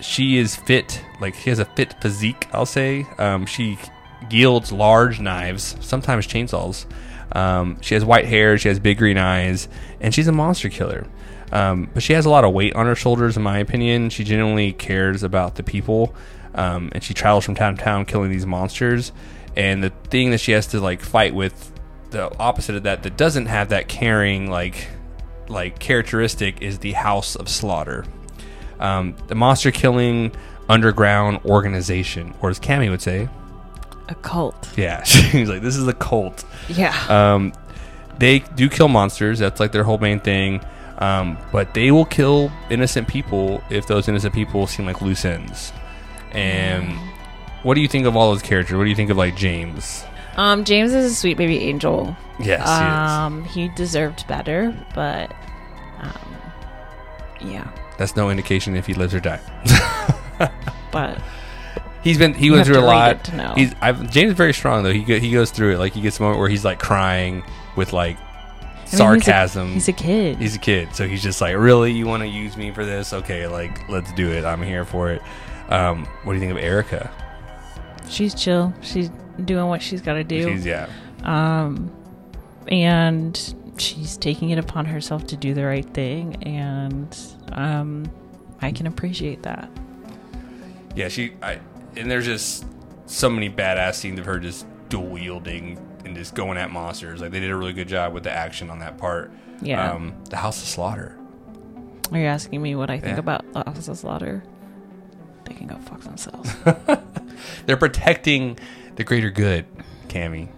she 0.00 0.38
is 0.38 0.56
fit, 0.56 1.02
like 1.20 1.34
she 1.34 1.50
has 1.50 1.58
a 1.58 1.64
fit 1.66 1.94
physique. 2.00 2.48
I'll 2.52 2.66
say. 2.66 3.06
Um, 3.18 3.44
she 3.44 3.78
wields 4.30 4.72
large 4.72 5.20
knives, 5.20 5.76
sometimes 5.80 6.26
chainsaws. 6.26 6.86
Um, 7.32 7.80
she 7.82 7.94
has 7.94 8.04
white 8.04 8.24
hair. 8.24 8.56
She 8.56 8.68
has 8.68 8.78
big 8.78 8.98
green 8.98 9.18
eyes, 9.18 9.68
and 10.00 10.14
she's 10.14 10.28
a 10.28 10.32
monster 10.32 10.70
killer. 10.70 11.06
Um, 11.52 11.88
but 11.94 12.02
she 12.02 12.12
has 12.12 12.26
a 12.26 12.30
lot 12.30 12.44
of 12.44 12.52
weight 12.52 12.74
on 12.74 12.86
her 12.86 12.94
shoulders, 12.94 13.36
in 13.36 13.42
my 13.42 13.58
opinion. 13.58 14.10
She 14.10 14.24
genuinely 14.24 14.72
cares 14.72 15.22
about 15.22 15.54
the 15.56 15.62
people, 15.62 16.14
um, 16.54 16.90
and 16.92 17.02
she 17.02 17.14
travels 17.14 17.44
from 17.44 17.54
town 17.54 17.76
to 17.76 17.82
town 17.82 18.04
killing 18.04 18.30
these 18.30 18.46
monsters. 18.46 19.12
And 19.56 19.82
the 19.82 19.90
thing 20.10 20.30
that 20.30 20.38
she 20.40 20.52
has 20.52 20.66
to 20.68 20.80
like 20.80 21.00
fight 21.00 21.34
with, 21.34 21.72
the 22.10 22.30
opposite 22.38 22.74
of 22.76 22.82
that, 22.84 23.02
that 23.02 23.16
doesn't 23.16 23.46
have 23.46 23.70
that 23.70 23.88
caring 23.88 24.50
like 24.50 24.88
like 25.48 25.78
characteristic, 25.78 26.60
is 26.60 26.78
the 26.80 26.92
House 26.92 27.34
of 27.34 27.48
Slaughter, 27.48 28.04
um, 28.78 29.16
the 29.28 29.34
monster 29.34 29.70
killing 29.70 30.32
underground 30.68 31.40
organization, 31.46 32.34
or 32.42 32.50
as 32.50 32.60
Cammy 32.60 32.90
would 32.90 33.00
say, 33.00 33.26
A 34.08 34.14
cult. 34.16 34.68
yeah, 34.76 35.02
she's 35.04 35.48
like, 35.48 35.62
this 35.62 35.76
is 35.76 35.88
a 35.88 35.94
cult. 35.94 36.44
Yeah. 36.68 36.94
Um, 37.08 37.54
they 38.18 38.40
do 38.40 38.68
kill 38.68 38.88
monsters. 38.88 39.38
That's 39.38 39.58
like 39.60 39.72
their 39.72 39.84
whole 39.84 39.96
main 39.98 40.20
thing. 40.20 40.60
Um, 40.98 41.38
but 41.52 41.74
they 41.74 41.90
will 41.92 42.04
kill 42.04 42.50
innocent 42.70 43.06
people 43.08 43.62
if 43.70 43.86
those 43.86 44.08
innocent 44.08 44.34
people 44.34 44.66
seem 44.66 44.84
like 44.86 45.00
loose 45.00 45.24
ends. 45.24 45.72
And 46.32 46.98
what 47.62 47.74
do 47.74 47.80
you 47.80 47.88
think 47.88 48.06
of 48.06 48.16
all 48.16 48.32
those 48.32 48.42
characters? 48.42 48.76
What 48.76 48.84
do 48.84 48.90
you 48.90 48.96
think 48.96 49.10
of 49.10 49.16
like 49.16 49.36
James? 49.36 50.04
Um, 50.36 50.64
James 50.64 50.92
is 50.92 51.12
a 51.12 51.14
sweet 51.14 51.36
baby 51.36 51.58
angel. 51.60 52.16
Yes, 52.40 52.66
Um, 52.68 53.44
he 53.44 53.68
deserved 53.70 54.26
better, 54.28 54.74
but 54.94 55.32
um, 56.00 56.36
yeah. 57.40 57.68
That's 57.96 58.14
no 58.14 58.30
indication 58.30 58.76
if 58.76 58.86
he 58.86 58.94
lives 58.94 59.14
or 59.14 59.20
dies. 59.20 59.40
But 60.92 61.20
He's 62.02 62.16
been 62.16 62.32
he 62.32 62.50
went 62.50 62.58
have 62.60 62.66
through 62.68 62.76
a 62.76 62.80
to 62.80 62.86
read 62.86 62.94
lot. 62.94 63.10
it 63.16 63.24
to 63.24 63.36
know. 63.36 63.52
He's 63.56 63.74
I've, 63.80 64.08
James 64.10 64.30
is 64.30 64.36
very 64.36 64.54
strong 64.54 64.84
though. 64.84 64.92
He 64.92 65.02
go, 65.02 65.18
he 65.18 65.32
goes 65.32 65.50
through 65.50 65.74
it. 65.74 65.78
Like 65.78 65.92
he 65.92 66.00
gets 66.00 66.18
a 66.18 66.22
moment 66.22 66.38
where 66.40 66.48
he's 66.48 66.64
like 66.64 66.78
crying 66.78 67.42
with 67.76 67.92
like 67.92 68.16
I 68.88 69.10
mean, 69.10 69.20
sarcasm. 69.20 69.72
He's 69.72 69.88
a, 69.88 69.92
he's 69.92 70.00
a 70.00 70.04
kid. 70.04 70.36
he's 70.38 70.56
a 70.56 70.58
kid, 70.58 70.94
so 70.94 71.06
he's 71.06 71.22
just 71.22 71.40
like, 71.40 71.56
really, 71.56 71.92
you 71.92 72.06
want 72.06 72.22
to 72.22 72.28
use 72.28 72.56
me 72.56 72.70
for 72.70 72.84
this? 72.84 73.12
Okay, 73.12 73.46
like 73.46 73.88
let's 73.88 74.12
do 74.12 74.30
it. 74.30 74.44
I'm 74.44 74.62
here 74.62 74.84
for 74.84 75.10
it. 75.10 75.22
Um, 75.68 76.06
what 76.24 76.32
do 76.32 76.38
you 76.38 76.40
think 76.40 76.52
of 76.52 76.58
Erica? 76.58 77.10
she's 78.08 78.34
chill. 78.34 78.72
She's 78.80 79.10
doing 79.44 79.66
what 79.66 79.82
she's 79.82 80.00
got 80.00 80.14
to 80.14 80.24
do. 80.24 80.50
She's 80.54 80.64
yeah, 80.64 80.88
um, 81.24 81.90
and 82.68 83.54
she's 83.76 84.16
taking 84.16 84.50
it 84.50 84.58
upon 84.58 84.86
herself 84.86 85.26
to 85.28 85.36
do 85.36 85.52
the 85.54 85.64
right 85.64 85.88
thing, 85.92 86.42
and 86.44 87.16
um, 87.52 88.10
I 88.62 88.72
can 88.72 88.86
appreciate 88.86 89.42
that. 89.42 89.70
yeah. 90.96 91.08
She 91.08 91.34
I 91.42 91.60
and 91.96 92.10
there's 92.10 92.24
just 92.26 92.64
so 93.06 93.28
many 93.28 93.50
badass 93.50 93.94
scenes 93.96 94.18
of 94.18 94.24
her 94.26 94.38
just 94.38 94.66
dual 94.88 95.06
wielding 95.08 95.78
and 96.08 96.16
just 96.16 96.34
going 96.34 96.58
at 96.58 96.70
monsters. 96.70 97.20
Like 97.20 97.30
they 97.30 97.40
did 97.40 97.50
a 97.50 97.56
really 97.56 97.72
good 97.72 97.88
job 97.88 98.12
with 98.12 98.24
the 98.24 98.30
action 98.32 98.70
on 98.70 98.78
that 98.80 98.98
part. 98.98 99.30
Yeah. 99.62 99.92
Um, 99.92 100.14
the 100.30 100.36
House 100.36 100.60
of 100.62 100.68
Slaughter. 100.68 101.16
Are 102.12 102.18
you 102.18 102.24
asking 102.26 102.62
me 102.62 102.74
what 102.74 102.90
I 102.90 102.98
think 102.98 103.14
Yeah. 103.14 103.20
about 103.20 103.52
the 103.52 103.64
House 103.64 103.88
of 103.88 103.98
Slaughter? 103.98 104.42
They 105.44 105.54
can 105.54 105.66
go 105.66 105.76
fuck 105.76 106.00
themselves. 106.00 106.54
They're 107.66 107.76
protecting 107.76 108.58
the 108.96 109.04
greater 109.04 109.30
good, 109.30 109.66
Cammy. 110.08 110.48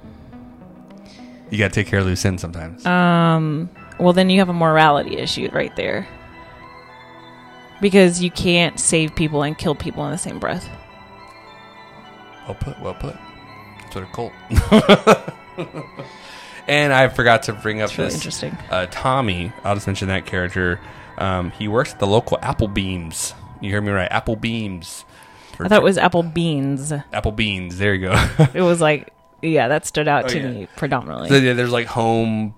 You 1.50 1.59
gotta 1.59 1.75
take 1.75 1.87
care 1.88 1.99
of 2.00 2.07
loose 2.07 2.25
ends 2.25 2.40
sometimes. 2.42 2.85
um, 2.87 3.69
well, 3.99 4.12
then 4.12 4.30
you 4.30 4.38
have 4.38 4.49
a 4.49 4.52
morality 4.54 5.16
issue 5.19 5.49
right 5.52 5.75
there. 5.76 6.07
Because 7.80 8.23
you 8.23 8.30
can't 8.30 8.78
save 8.78 9.14
people 9.16 9.42
and 9.42 9.57
kill 9.57 9.75
people 9.75 10.04
in 10.04 10.12
the 10.12 10.19
same 10.19 10.38
breath. 10.38 10.69
Well 12.47 12.54
put, 12.54 12.80
well 12.80 12.95
put. 12.95 13.16
That's 13.83 13.95
what 13.97 14.04
a 14.04 14.07
cult. 14.12 15.35
and 16.69 16.92
I 16.92 17.09
forgot 17.09 17.45
to 17.45 17.52
bring 17.52 17.80
up 17.80 17.90
It's 17.90 17.99
really 17.99 18.09
this 18.09 18.16
interesting. 18.16 18.57
uh, 18.71 18.87
Tommy. 18.90 19.52
I'll 19.64 19.75
just 19.75 19.87
mention 19.87 20.09
that 20.09 20.26
character. 20.26 20.80
Um, 21.19 21.50
he 21.52 21.69
works 21.69 21.92
at 21.92 21.99
the 21.99 22.07
local 22.07 22.38
Apple 22.42 22.69
Beams. 22.69 23.35
You 23.61 23.71
hear 23.71 23.80
me 23.80 23.90
right? 23.90 24.11
Apple 24.11 24.37
Beams. 24.37 25.04
I 25.59 25.69
thought 25.69 25.78
it 25.80 25.85
was 25.85 25.99
apple 25.99 26.23
beans. 26.23 26.90
Apple 27.12 27.33
Beans. 27.33 27.76
There 27.76 27.92
you 27.92 28.09
go. 28.09 28.28
It 28.54 28.62
was 28.62 28.80
like, 28.80 29.12
yeah, 29.42 29.69
that 29.69 29.85
stood 29.85 30.09
out 30.09 30.25
Oh, 30.25 30.28
to 30.28 30.38
yeah. 30.40 30.49
me 30.50 30.69
predominantly. 30.78 31.28
So, 31.28 31.37
yeah, 31.37 31.52
there's 31.52 31.71
like 31.73 31.87
home 31.87 32.54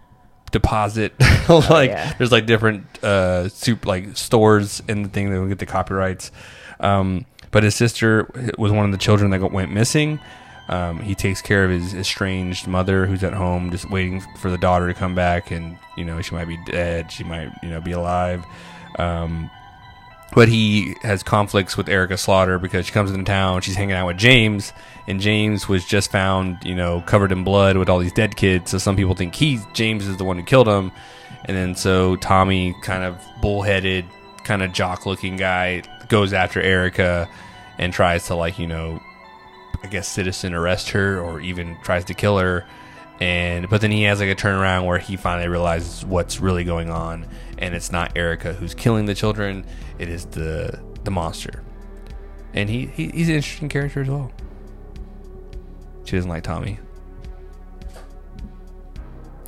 deposit 0.52 1.14
like 1.48 1.88
yeah. 1.88 2.12
there's 2.18 2.30
like 2.30 2.44
different 2.44 2.84
uh 3.02 3.48
soup 3.48 3.86
like 3.86 4.14
stores 4.18 4.82
in 4.86 5.02
the 5.02 5.08
thing 5.08 5.30
that 5.30 5.40
will 5.40 5.48
get 5.48 5.58
the 5.58 5.64
copyrights 5.64 6.30
um 6.78 7.24
but 7.50 7.62
his 7.62 7.74
sister 7.74 8.28
was 8.58 8.70
one 8.70 8.84
of 8.84 8.92
the 8.92 8.98
children 8.98 9.30
that 9.30 9.38
got, 9.38 9.50
went 9.50 9.72
missing 9.72 10.20
um 10.68 11.00
he 11.00 11.14
takes 11.14 11.42
care 11.42 11.64
of 11.64 11.70
his 11.70 11.94
estranged 11.94 12.66
mother 12.66 13.06
who's 13.06 13.24
at 13.24 13.32
home 13.32 13.70
just 13.70 13.90
waiting 13.90 14.20
for 14.38 14.50
the 14.50 14.58
daughter 14.58 14.86
to 14.86 14.94
come 14.94 15.14
back 15.14 15.50
and 15.50 15.78
you 15.96 16.04
know 16.04 16.20
she 16.20 16.34
might 16.34 16.48
be 16.48 16.58
dead 16.66 17.10
she 17.10 17.24
might 17.24 17.50
you 17.62 17.68
know 17.68 17.80
be 17.80 17.92
alive 17.92 18.44
um 18.98 19.50
but 20.34 20.48
he 20.48 20.96
has 21.02 21.22
conflicts 21.22 21.76
with 21.76 21.88
Erica 21.88 22.16
Slaughter 22.16 22.58
because 22.58 22.86
she 22.86 22.92
comes 22.92 23.10
into 23.10 23.24
town. 23.24 23.60
She's 23.60 23.74
hanging 23.74 23.94
out 23.94 24.06
with 24.06 24.16
James, 24.16 24.72
and 25.06 25.20
James 25.20 25.68
was 25.68 25.84
just 25.84 26.10
found, 26.10 26.56
you 26.64 26.74
know, 26.74 27.02
covered 27.02 27.32
in 27.32 27.44
blood 27.44 27.76
with 27.76 27.90
all 27.90 27.98
these 27.98 28.14
dead 28.14 28.34
kids. 28.34 28.70
So 28.70 28.78
some 28.78 28.96
people 28.96 29.14
think 29.14 29.34
he's 29.34 29.64
James 29.74 30.06
is 30.06 30.16
the 30.16 30.24
one 30.24 30.38
who 30.38 30.44
killed 30.44 30.68
him, 30.68 30.90
and 31.44 31.56
then 31.56 31.74
so 31.74 32.16
Tommy, 32.16 32.74
kind 32.82 33.04
of 33.04 33.20
bullheaded, 33.42 34.06
kind 34.42 34.62
of 34.62 34.72
jock-looking 34.72 35.36
guy, 35.36 35.82
goes 36.08 36.32
after 36.32 36.60
Erica 36.62 37.28
and 37.78 37.92
tries 37.92 38.26
to 38.28 38.34
like, 38.34 38.58
you 38.58 38.66
know, 38.66 39.02
I 39.82 39.86
guess 39.88 40.08
citizen 40.08 40.54
arrest 40.54 40.90
her 40.90 41.20
or 41.20 41.40
even 41.40 41.76
tries 41.82 42.04
to 42.06 42.14
kill 42.14 42.38
her. 42.38 42.64
And 43.20 43.68
but 43.68 43.80
then 43.80 43.90
he 43.90 44.04
has 44.04 44.20
like 44.20 44.30
a 44.30 44.34
turnaround 44.34 44.86
where 44.86 44.98
he 44.98 45.16
finally 45.16 45.48
realizes 45.48 46.04
what's 46.04 46.40
really 46.40 46.64
going 46.64 46.90
on, 46.90 47.26
and 47.58 47.74
it's 47.74 47.92
not 47.92 48.16
Erica 48.16 48.52
who's 48.52 48.74
killing 48.74 49.06
the 49.06 49.14
children; 49.14 49.64
it 49.98 50.08
is 50.08 50.24
the 50.26 50.80
the 51.04 51.10
monster. 51.10 51.62
And 52.54 52.68
he, 52.68 52.86
he 52.86 53.08
he's 53.08 53.28
an 53.28 53.36
interesting 53.36 53.68
character 53.68 54.02
as 54.02 54.08
well. 54.08 54.32
She 56.04 56.16
doesn't 56.16 56.30
like 56.30 56.42
Tommy. 56.42 56.78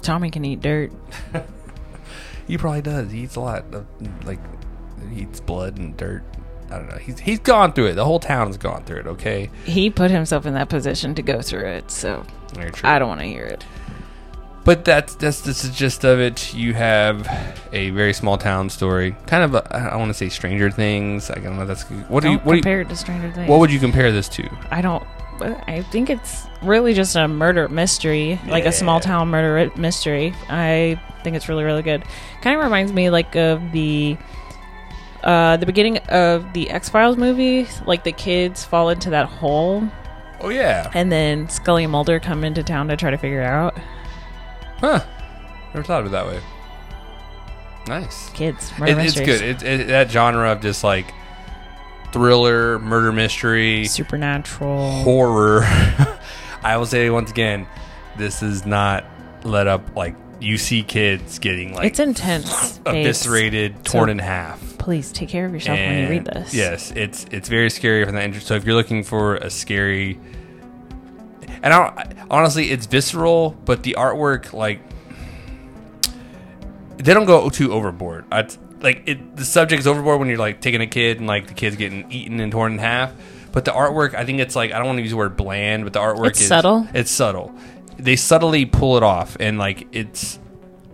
Tommy 0.02 0.30
can 0.30 0.44
eat 0.44 0.60
dirt. 0.60 0.92
He 2.46 2.58
probably 2.58 2.82
does. 2.82 3.10
He 3.10 3.20
eats 3.20 3.36
a 3.36 3.40
lot 3.40 3.64
of 3.72 3.86
like 4.26 4.38
he 5.10 5.22
eats 5.22 5.40
blood 5.40 5.78
and 5.78 5.96
dirt. 5.96 6.24
I 6.74 6.78
don't 6.78 6.88
know. 6.88 6.98
He's 6.98 7.18
he's 7.18 7.38
gone 7.38 7.72
through 7.72 7.86
it. 7.86 7.94
The 7.94 8.04
whole 8.04 8.20
town's 8.20 8.56
gone 8.56 8.84
through 8.84 9.00
it. 9.00 9.06
Okay, 9.06 9.50
He 9.64 9.90
put 9.90 10.10
himself 10.10 10.46
in 10.46 10.54
that 10.54 10.68
position 10.68 11.14
to 11.14 11.22
go 11.22 11.40
through 11.40 11.66
it, 11.66 11.90
so. 11.90 12.24
I 12.84 12.98
don't 12.98 13.08
want 13.08 13.20
to 13.20 13.26
hear 13.26 13.44
it. 13.44 13.64
But 14.64 14.84
that's 14.84 15.14
that's 15.16 15.42
that's 15.42 15.62
the 15.62 15.72
gist 15.72 16.04
of 16.04 16.20
it. 16.20 16.54
You 16.54 16.72
have 16.74 17.28
a 17.72 17.90
very 17.90 18.14
small 18.14 18.38
town 18.38 18.70
story, 18.70 19.14
kind 19.26 19.42
of. 19.44 19.54
A, 19.54 19.76
I 19.76 19.90
don't 19.90 19.98
want 19.98 20.10
to 20.10 20.14
say 20.14 20.28
Stranger 20.30 20.70
Things. 20.70 21.30
I 21.30 21.34
don't 21.34 21.56
know. 21.56 21.62
if 21.62 21.68
That's 21.68 21.82
what 22.08 22.22
do 22.22 22.30
you 22.30 22.36
Don't 22.36 22.46
what 22.46 22.52
do 22.52 22.56
you, 22.58 22.62
compare 22.62 22.80
it 22.80 22.88
to 22.88 22.96
Stranger 22.96 23.30
Things. 23.32 23.48
what 23.48 23.60
would 23.60 23.70
you 23.70 23.78
compare 23.80 24.10
this 24.10 24.28
to? 24.30 24.48
I 24.70 24.80
don't 24.80 25.04
I 25.40 25.82
think 25.90 26.10
it's 26.10 26.46
really 26.62 26.94
just 26.94 27.16
a 27.16 27.26
murder 27.28 27.68
mystery, 27.68 28.40
like 28.46 28.64
a 28.64 28.72
small 28.72 29.00
town 29.00 29.28
murder 29.28 29.70
mystery. 29.76 30.34
I 30.48 31.00
think 31.22 31.36
it's 31.36 31.48
really 31.48 31.64
really 31.64 31.82
good. 31.82 32.04
Kind 32.40 32.56
of 32.56 32.62
reminds 32.64 32.92
me 32.92 33.10
like 33.10 33.34
of 33.36 33.72
the 33.72 34.16
uh 35.24 35.56
the 35.56 35.66
beginning 35.66 35.98
of 36.08 36.52
the 36.52 36.70
X 36.70 36.88
Files 36.88 37.16
movie. 37.16 37.66
Like 37.86 38.04
the 38.04 38.12
kids 38.12 38.64
fall 38.64 38.90
into 38.90 39.10
that 39.10 39.26
hole, 39.26 39.88
Oh 40.40 40.50
yeah. 40.50 40.90
and 40.94 41.10
then 41.10 41.48
Scully 41.48 41.84
and 41.84 41.90
Mulder 41.92 42.20
come 42.20 42.44
into 42.44 42.62
town 42.62 42.88
to 42.88 42.96
try 42.96 43.10
to 43.10 43.18
figure 43.18 43.40
it 43.42 43.46
out. 43.46 43.76
Huh. 44.78 45.00
Never 45.72 45.82
thought 45.84 46.00
of 46.02 46.06
it 46.06 46.10
that 46.10 46.26
way. 46.26 46.40
Nice. 47.86 48.30
Kids 48.30 48.72
murder 48.78 48.92
It, 49.00 49.06
it's 49.06 49.14
good. 49.20 49.42
It, 49.42 49.62
it, 49.62 49.86
that 49.88 50.10
genre 50.10 50.52
of 50.52 50.60
just 50.60 50.84
like 50.84 51.12
thriller, 52.12 52.78
murder 52.78 53.12
mystery, 53.12 53.86
Supernatural. 53.86 54.90
horror. 55.02 55.60
I 56.62 56.76
will 56.76 56.86
say 56.86 57.10
once 57.10 57.30
again, 57.30 57.66
this 58.16 58.42
is 58.42 58.64
not 58.64 59.04
let 59.42 59.66
up 59.66 59.94
like 59.96 60.14
you 60.40 60.58
see 60.58 60.82
kids 60.82 61.38
getting 61.38 61.74
like 61.74 61.86
it's 61.86 62.00
intense. 62.00 62.80
Eviscerated, 62.86 63.84
torn 63.84 64.08
So- 64.08 64.12
in 64.12 64.18
half. 64.18 64.78
Please 64.78 65.10
take 65.12 65.30
care 65.30 65.46
of 65.46 65.52
yourself 65.54 65.78
when 65.78 66.02
you 66.02 66.08
read 66.10 66.26
this. 66.26 66.52
Yes, 66.52 66.92
it's 66.94 67.24
it's 67.30 67.48
very 67.48 67.70
scary 67.70 68.04
from 68.04 68.16
that 68.16 68.24
interest. 68.24 68.46
So 68.46 68.54
if 68.54 68.66
you're 68.66 68.74
looking 68.74 69.02
for 69.02 69.36
a 69.36 69.48
scary, 69.48 70.18
and 71.62 71.72
I 71.72 72.04
don't, 72.04 72.18
honestly, 72.30 72.70
it's 72.70 72.84
visceral, 72.84 73.56
but 73.64 73.82
the 73.82 73.96
artwork 73.98 74.52
like 74.52 74.80
they 76.98 77.14
don't 77.14 77.24
go 77.24 77.48
too 77.50 77.72
overboard. 77.72 78.24
I, 78.30 78.46
like 78.80 79.04
it, 79.06 79.36
the 79.36 79.44
subject 79.44 79.80
is 79.80 79.86
overboard 79.86 80.18
when 80.18 80.28
you're 80.28 80.38
like 80.38 80.60
taking 80.60 80.80
a 80.80 80.86
kid 80.86 81.18
and 81.18 81.26
like 81.26 81.46
the 81.46 81.54
kid's 81.54 81.76
getting 81.76 82.10
eaten 82.12 82.40
and 82.40 82.52
torn 82.52 82.72
in 82.74 82.78
half. 82.78 83.12
But 83.52 83.64
the 83.64 83.70
artwork, 83.70 84.14
I 84.14 84.24
think 84.24 84.40
it's 84.40 84.56
like 84.56 84.72
I 84.72 84.78
don't 84.78 84.86
want 84.86 84.98
to 84.98 85.02
use 85.02 85.12
the 85.12 85.16
word 85.16 85.36
bland, 85.36 85.84
but 85.84 85.92
the 85.92 86.00
artwork 86.00 86.28
It's 86.28 86.40
is 86.40 86.48
subtle. 86.48 86.86
It's 86.92 87.10
subtle. 87.10 87.54
They 87.96 88.16
subtly 88.16 88.66
pull 88.66 88.96
it 88.96 89.02
off, 89.02 89.36
and 89.40 89.58
like 89.58 89.86
it's 89.92 90.38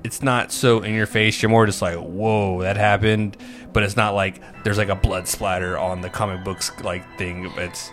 it's 0.05 0.23
not 0.23 0.53
so 0.53 0.83
in 0.83 0.95
your 0.95 1.07
face. 1.07 1.41
You're 1.43 1.51
more 1.51 1.67
just 1.67 1.83
like, 1.83 1.97
whoa, 1.97 2.63
that 2.63 2.77
happened. 2.77 3.37
But 3.73 3.83
it's 3.85 3.97
not 3.97 4.15
like 4.15 4.41
there's 4.65 4.79
like 4.79 4.89
a 4.89 4.95
blood 4.97 5.29
splatter 5.29 5.79
on 5.79 6.01
the 6.01 6.11
comic 6.11 6.45
books 6.45 6.73
like 6.83 7.19
thing. 7.19 7.53
It's 7.57 7.91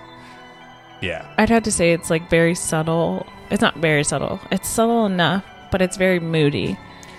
yeah, 1.02 1.32
I'd 1.38 1.50
have 1.50 1.64
to 1.64 1.72
say 1.72 1.94
it's 1.94 2.10
like 2.10 2.30
very 2.30 2.56
subtle. 2.56 3.26
It's 3.52 3.62
not 3.62 3.76
very 3.78 4.04
subtle. 4.04 4.40
It's 4.52 4.68
subtle 4.68 5.06
enough, 5.06 5.46
but 5.72 5.82
it's 5.82 5.96
very 5.98 6.20
moody. 6.20 6.78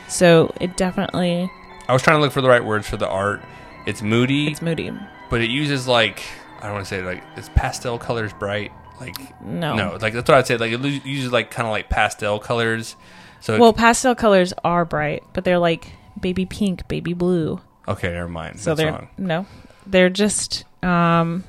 So 0.08 0.52
it 0.60 0.76
definitely 0.76 1.50
I 1.88 1.92
was 1.92 2.02
trying 2.02 2.18
to 2.18 2.20
look 2.20 2.32
for 2.32 2.40
the 2.40 2.48
right 2.48 2.64
words 2.64 2.88
for 2.88 2.96
the 2.96 3.08
art. 3.08 3.42
It's 3.86 4.02
moody, 4.02 4.48
it's 4.48 4.60
moody. 4.62 4.92
but 5.30 5.40
it 5.40 5.50
uses 5.50 5.86
like 5.86 6.22
I 6.60 6.64
don't 6.64 6.74
want 6.74 6.86
to 6.86 6.88
say 6.88 7.02
like 7.02 7.22
it's 7.36 7.48
pastel 7.50 7.98
colors 7.98 8.32
bright. 8.32 8.72
Like 9.00 9.40
No. 9.44 9.74
no, 9.76 9.98
like 10.00 10.12
that's 10.14 10.28
what 10.28 10.38
I'd 10.38 10.46
say. 10.46 10.56
Like 10.56 10.72
it 10.72 10.80
uses 11.06 11.32
like 11.32 11.50
kind 11.50 11.66
of 11.66 11.72
like 11.72 11.88
pastel 11.88 12.38
colors. 12.38 12.96
So 13.40 13.58
Well, 13.58 13.72
pastel 13.72 14.14
colors 14.14 14.52
are 14.64 14.84
bright, 14.84 15.22
but 15.32 15.44
they're 15.44 15.58
like 15.58 15.92
baby 16.20 16.44
pink, 16.46 16.88
baby 16.88 17.12
blue. 17.14 17.60
okay, 17.86 18.10
never 18.12 18.28
mind. 18.28 18.58
So 18.60 18.70
That's 18.70 18.78
they're 18.78 18.92
wrong. 18.92 19.08
no. 19.18 19.46
They're 19.86 20.10
just 20.10 20.64
um 20.82 21.44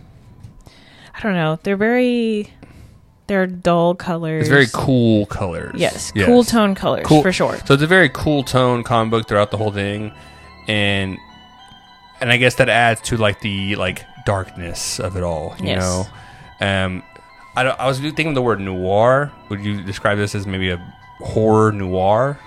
I 1.18 1.22
don't 1.22 1.34
know. 1.34 1.60
They're 1.64 1.76
very 1.78 2.54
they're 3.28 3.46
dull 3.48 3.94
colors. 3.96 4.42
It's 4.42 4.50
very 4.50 4.68
cool 4.74 5.26
colors. 5.28 5.76
Yes, 5.76 6.12
cool 6.26 6.44
tone 6.44 6.74
colors 6.76 7.06
Cool- 7.06 7.22
for 7.22 7.32
sure. 7.32 7.58
So 7.66 7.74
it's 7.76 7.84
a 7.84 7.88
very 7.88 8.10
cool 8.10 8.44
tone 8.44 8.84
comic 8.84 9.12
book 9.12 9.28
throughout 9.28 9.52
the 9.52 9.58
whole 9.58 9.72
thing, 9.72 10.12
and 10.68 11.18
and 12.22 12.32
I 12.32 12.38
guess 12.38 12.56
that 12.56 12.70
adds 12.70 13.02
to 13.02 13.18
like 13.18 13.40
the 13.42 13.76
like 13.76 14.04
darkness 14.26 15.00
of 15.00 15.16
it 15.16 15.24
all. 15.24 15.56
You 15.60 15.68
Yes. 15.68 15.82
know, 15.82 16.08
um, 16.66 17.04
I 17.56 17.64
don't, 17.64 17.80
I 17.80 17.88
was 17.88 18.00
thinking 18.00 18.30
of 18.30 18.36
the 18.36 18.42
word 18.42 18.60
noir. 18.60 19.32
Would 19.50 19.64
you 19.64 19.82
describe 19.82 20.18
this 20.18 20.36
as 20.36 20.46
maybe 20.48 20.70
a 20.70 20.78
horror 21.20 21.72
noir? 21.72 22.40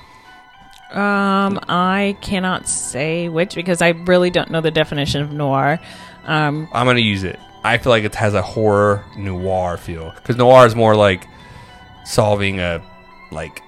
Um, 0.92 1.58
I 1.68 2.16
cannot 2.20 2.68
say 2.68 3.28
which 3.28 3.54
because 3.54 3.80
I 3.80 3.90
really 3.90 4.30
don't 4.30 4.50
know 4.50 4.60
the 4.60 4.70
definition 4.70 5.22
of 5.22 5.32
noir. 5.32 5.80
Um, 6.24 6.68
I'm 6.72 6.86
gonna 6.86 7.00
use 7.00 7.24
it. 7.24 7.38
I 7.64 7.78
feel 7.78 7.90
like 7.90 8.04
it 8.04 8.14
has 8.14 8.34
a 8.34 8.42
horror 8.42 9.04
noir 9.16 9.76
feel 9.76 10.10
because 10.10 10.36
noir 10.36 10.66
is 10.66 10.74
more 10.74 10.94
like 10.94 11.26
solving 12.04 12.60
a 12.60 12.82
like 13.30 13.62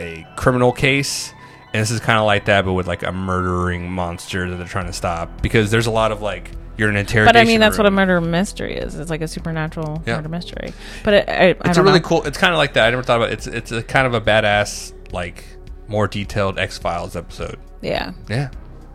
a 0.00 0.26
criminal 0.36 0.72
case, 0.72 1.32
and 1.72 1.80
this 1.80 1.90
is 1.90 2.00
kind 2.00 2.18
of 2.18 2.24
like 2.24 2.46
that, 2.46 2.64
but 2.64 2.72
with 2.72 2.88
like 2.88 3.04
a 3.04 3.12
murdering 3.12 3.90
monster 3.90 4.50
that 4.50 4.56
they're 4.56 4.66
trying 4.66 4.86
to 4.86 4.92
stop. 4.92 5.40
Because 5.40 5.70
there's 5.70 5.86
a 5.86 5.92
lot 5.92 6.10
of 6.10 6.20
like 6.20 6.50
you're 6.76 6.88
an 6.90 6.96
interrogation. 6.96 7.26
but 7.32 7.36
I 7.36 7.44
mean, 7.44 7.60
that's 7.60 7.78
what 7.78 7.86
a 7.86 7.90
murder 7.90 8.20
mystery 8.20 8.74
is. 8.76 8.94
It's 8.96 9.10
like 9.10 9.20
a 9.20 9.28
supernatural 9.28 10.02
Yeah. 10.06 10.16
murder 10.16 10.28
mystery. 10.28 10.72
But 11.04 11.14
it, 11.14 11.28
I, 11.28 11.32
I 11.32 11.48
It's 11.50 11.60
a 11.60 11.72
don't 11.74 11.84
really 11.84 12.00
know. 12.00 12.06
cool. 12.06 12.22
It's 12.24 12.38
kind 12.38 12.52
of 12.52 12.58
like 12.58 12.72
that. 12.74 12.86
I 12.86 12.90
never 12.90 13.02
thought 13.02 13.16
about. 13.18 13.30
It. 13.30 13.34
It's 13.34 13.46
it's 13.46 13.72
a 13.72 13.82
kind 13.82 14.06
of 14.06 14.14
a 14.14 14.20
badass 14.20 14.92
like 15.12 15.44
more 15.88 16.08
detailed 16.08 16.58
X 16.58 16.78
Files 16.78 17.14
episode. 17.16 17.58
Yeah. 17.80 18.12
Yeah. 18.28 18.50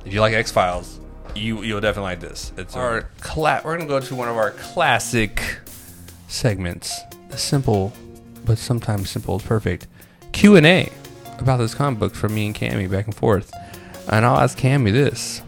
If 0.05 0.13
you 0.13 0.21
like 0.21 0.33
X 0.33 0.51
Files, 0.51 0.99
you 1.35 1.61
you'll 1.63 1.81
definitely 1.81 2.11
like 2.11 2.19
this. 2.21 2.51
It's 2.57 2.75
our 2.75 3.09
cla- 3.21 3.61
We're 3.63 3.77
gonna 3.77 3.87
go 3.87 3.99
to 3.99 4.15
one 4.15 4.27
of 4.27 4.35
our 4.37 4.51
classic 4.51 5.41
segments. 6.27 6.99
The 7.29 7.37
simple, 7.37 7.93
but 8.45 8.57
sometimes 8.57 9.09
simple 9.09 9.37
is 9.37 9.43
perfect. 9.43 9.87
Q 10.31 10.55
and 10.55 10.65
A 10.65 10.89
about 11.37 11.57
this 11.57 11.73
comic 11.75 11.99
book 11.99 12.15
from 12.15 12.33
me 12.35 12.47
and 12.47 12.55
Cammy 12.55 12.89
back 12.89 13.05
and 13.05 13.15
forth. 13.15 13.53
And 14.11 14.25
I'll 14.25 14.39
ask 14.39 14.57
Cammy 14.57 14.91
this: 14.91 15.41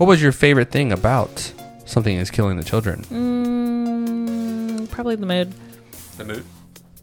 What 0.00 0.06
was 0.06 0.22
your 0.22 0.32
favorite 0.32 0.70
thing 0.70 0.92
about 0.92 1.52
something 1.84 2.16
is 2.16 2.30
killing 2.30 2.56
the 2.56 2.64
children? 2.64 3.02
Mm, 3.10 4.90
probably 4.90 5.16
the 5.16 5.26
mood. 5.26 5.52
The 6.16 6.24
mood. 6.24 6.44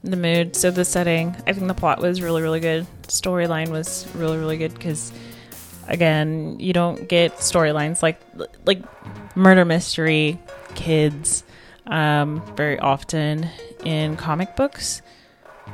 The 0.04 0.18
mood. 0.18 0.56
So 0.56 0.72
the 0.72 0.84
setting. 0.84 1.36
I 1.46 1.54
think 1.54 1.68
the 1.68 1.76
plot 1.76 2.02
was 2.02 2.24
really, 2.24 2.42
really 2.42 2.60
good. 2.60 2.88
Storyline 3.04 3.70
was 3.70 4.08
really, 4.16 4.40
really 4.40 4.58
good 4.58 4.74
because, 4.74 5.14
again, 5.88 6.60
you 6.60 6.74
don't 6.74 7.08
get 7.08 7.36
storylines 7.36 8.02
like 8.02 8.20
like 8.66 8.82
murder 9.36 9.64
mystery, 9.64 10.40
kids, 10.74 11.44
um, 11.86 12.42
very 12.56 12.80
often 12.80 13.48
in 13.86 14.18
comic 14.18 14.56
books. 14.56 15.04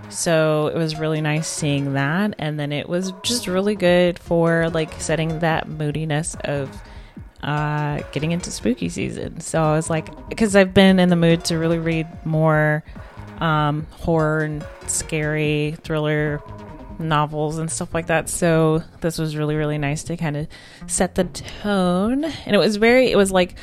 So 0.10 0.68
it 0.68 0.76
was 0.76 1.00
really 1.00 1.22
nice 1.22 1.48
seeing 1.48 1.94
that, 1.94 2.36
and 2.38 2.60
then 2.60 2.74
it 2.74 2.90
was 2.90 3.14
just 3.24 3.48
really 3.48 3.76
good 3.76 4.20
for 4.20 4.70
like 4.72 5.00
setting 5.00 5.40
that 5.40 5.70
moodiness 5.70 6.36
of 6.44 6.84
uh, 7.44 8.02
getting 8.12 8.32
into 8.32 8.50
spooky 8.50 8.90
season. 8.90 9.40
So 9.42 9.62
I 9.62 9.76
was 9.76 9.90
like, 9.90 10.30
because 10.30 10.56
I've 10.56 10.74
been 10.74 11.00
in 11.00 11.10
the 11.10 11.16
mood 11.16 11.46
to 11.46 11.58
really 11.58 11.78
read 11.78 12.08
more 12.26 12.84
um, 13.40 13.86
horror 13.92 14.44
and 14.44 14.66
scary 14.88 15.76
thriller 15.84 16.42
novels 17.00 17.58
and 17.58 17.70
stuff 17.70 17.94
like 17.94 18.08
that. 18.08 18.30
So 18.30 18.82
this 19.02 19.18
was 19.18 19.36
really, 19.36 19.56
really 19.56 19.78
nice 19.78 20.04
to 20.04 20.16
kind 20.16 20.38
of 20.38 20.48
set 20.88 21.16
the 21.16 21.26
tone. 21.26 22.24
And 22.24 22.56
it 22.56 22.60
was 22.60 22.78
very, 22.78 23.12
it 23.12 23.18
was 23.18 23.32
like, 23.32 23.56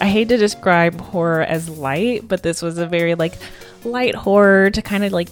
I 0.00 0.06
hate 0.06 0.28
to 0.28 0.36
describe 0.36 1.00
horror 1.00 1.42
as 1.42 1.68
light, 1.68 2.28
but 2.28 2.42
this 2.42 2.62
was 2.62 2.78
a 2.78 2.86
very 2.86 3.14
like 3.14 3.34
light 3.84 4.14
horror 4.14 4.70
to 4.70 4.82
kind 4.82 5.04
of 5.04 5.12
like 5.12 5.30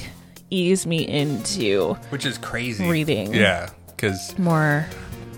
ease 0.50 0.86
me 0.86 1.06
into 1.06 1.94
Which 2.10 2.26
is 2.26 2.38
crazy. 2.38 2.84
Reading. 2.84 3.32
Yeah, 3.32 3.70
because 3.86 4.36
more 4.38 4.86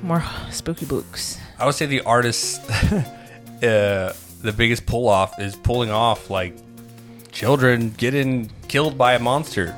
more 0.02 0.24
spooky 0.50 0.86
books. 0.86 1.38
I 1.58 1.66
would 1.66 1.74
say 1.74 1.86
the 1.86 2.02
artist, 2.02 2.60
uh, 2.70 3.02
the 3.60 4.54
biggest 4.56 4.86
pull 4.86 5.08
off 5.08 5.38
is 5.40 5.56
pulling 5.56 5.90
off 5.90 6.30
like 6.30 6.56
children 7.32 7.90
getting 7.90 8.50
killed 8.68 8.96
by 8.98 9.14
a 9.14 9.18
monster. 9.18 9.76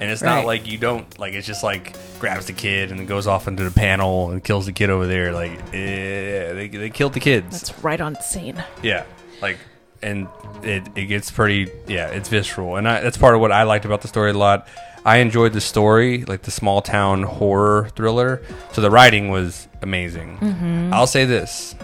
And 0.00 0.10
it's 0.10 0.22
not 0.22 0.46
like 0.46 0.66
you 0.66 0.78
don't, 0.78 1.16
like, 1.20 1.34
it's 1.34 1.46
just 1.46 1.62
like 1.62 1.96
grabs 2.18 2.46
the 2.46 2.52
kid 2.52 2.90
and 2.90 3.06
goes 3.06 3.26
off 3.28 3.46
into 3.46 3.62
the 3.62 3.70
panel 3.70 4.30
and 4.30 4.42
kills 4.42 4.66
the 4.66 4.72
kid 4.72 4.90
over 4.90 5.06
there. 5.06 5.32
Like, 5.32 5.52
eh, 5.72 6.52
they, 6.52 6.68
they 6.68 6.90
killed 6.90 7.12
the 7.12 7.20
kids. 7.20 7.60
That's 7.60 7.84
right 7.84 8.00
on 8.00 8.20
scene. 8.20 8.62
Yeah, 8.82 9.04
like, 9.40 9.58
and 10.02 10.26
it, 10.62 10.82
it 10.96 11.06
gets 11.06 11.30
pretty. 11.30 11.70
Yeah, 11.86 12.08
it's 12.08 12.28
visceral, 12.28 12.76
and 12.76 12.88
I, 12.88 13.00
that's 13.00 13.16
part 13.16 13.36
of 13.36 13.40
what 13.40 13.52
I 13.52 13.62
liked 13.62 13.84
about 13.84 14.02
the 14.02 14.08
story 14.08 14.30
a 14.30 14.34
lot. 14.34 14.66
I 15.04 15.18
enjoyed 15.18 15.52
the 15.52 15.60
story, 15.60 16.24
like 16.24 16.42
the 16.42 16.50
small 16.50 16.80
town 16.80 17.24
horror 17.24 17.88
thriller. 17.96 18.42
So 18.72 18.80
the 18.80 18.90
writing 18.90 19.30
was 19.30 19.66
amazing. 19.82 20.38
Mm-hmm. 20.38 20.94
I'll 20.94 21.06
say 21.08 21.24
this: 21.24 21.74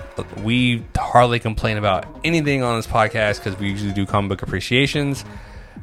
we 0.42 0.84
hardly 0.96 1.40
complain 1.40 1.78
about 1.78 2.06
anything 2.24 2.62
on 2.62 2.76
this 2.78 2.86
podcast 2.86 3.38
because 3.38 3.58
we 3.58 3.68
usually 3.68 3.92
do 3.92 4.06
comic 4.06 4.28
book 4.28 4.42
appreciations. 4.42 5.24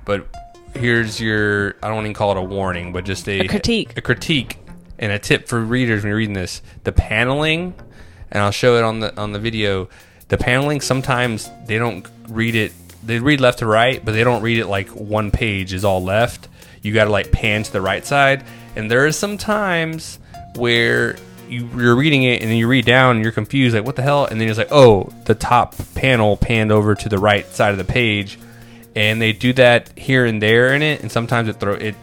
But 0.05 0.27
here's 0.75 1.19
your 1.19 1.75
I 1.83 1.89
don't 1.89 2.03
even 2.03 2.13
call 2.13 2.31
it 2.31 2.37
a 2.37 2.41
warning, 2.41 2.93
but 2.93 3.03
just 3.05 3.27
a, 3.27 3.41
A 3.41 3.47
critique. 3.47 3.97
a 3.97 4.01
critique 4.01 4.57
and 4.97 5.11
a 5.11 5.19
tip 5.19 5.47
for 5.49 5.59
readers 5.59 6.03
when 6.03 6.09
you're 6.09 6.17
reading 6.17 6.35
this. 6.35 6.61
The 6.85 6.93
paneling, 6.93 7.73
and 8.31 8.41
I'll 8.43 8.51
show 8.51 8.77
it 8.77 8.83
on 8.83 9.01
the 9.01 9.17
on 9.19 9.33
the 9.33 9.39
video. 9.39 9.89
The 10.29 10.37
paneling 10.37 10.79
sometimes 10.79 11.49
they 11.67 11.77
don't 11.77 12.07
read 12.29 12.55
it. 12.55 12.71
They 13.03 13.19
read 13.19 13.41
left 13.41 13.59
to 13.59 13.65
right, 13.67 14.03
but 14.03 14.13
they 14.13 14.23
don't 14.23 14.41
read 14.41 14.57
it 14.57 14.67
like 14.67 14.87
one 14.89 15.31
page 15.31 15.73
is 15.73 15.83
all 15.83 16.01
left. 16.01 16.47
You 16.85 16.93
got 16.93 17.05
to 17.05 17.09
like 17.09 17.31
pan 17.31 17.63
to 17.63 17.71
the 17.71 17.81
right 17.81 18.05
side, 18.05 18.43
and 18.75 18.89
there 18.89 19.07
is 19.07 19.17
some 19.17 19.37
times 19.37 20.19
where 20.55 21.17
you, 21.49 21.67
you're 21.75 21.95
reading 21.95 22.23
it 22.23 22.41
and 22.41 22.49
then 22.49 22.57
you 22.57 22.67
read 22.67 22.85
down 22.85 23.15
and 23.15 23.23
you're 23.23 23.31
confused, 23.31 23.75
like 23.75 23.85
what 23.85 23.95
the 23.95 24.01
hell? 24.01 24.25
And 24.25 24.39
then 24.39 24.49
it's 24.49 24.57
like, 24.57 24.71
oh, 24.71 25.11
the 25.25 25.35
top 25.35 25.75
panel 25.93 26.37
panned 26.37 26.71
over 26.71 26.95
to 26.95 27.09
the 27.09 27.17
right 27.17 27.45
side 27.47 27.71
of 27.71 27.77
the 27.77 27.83
page, 27.83 28.39
and 28.95 29.21
they 29.21 29.33
do 29.33 29.53
that 29.53 29.97
here 29.97 30.25
and 30.25 30.41
there 30.41 30.73
in 30.73 30.81
it, 30.81 31.01
and 31.01 31.11
sometimes 31.11 31.49
it 31.49 31.59
throw 31.59 31.73
it 31.73 31.95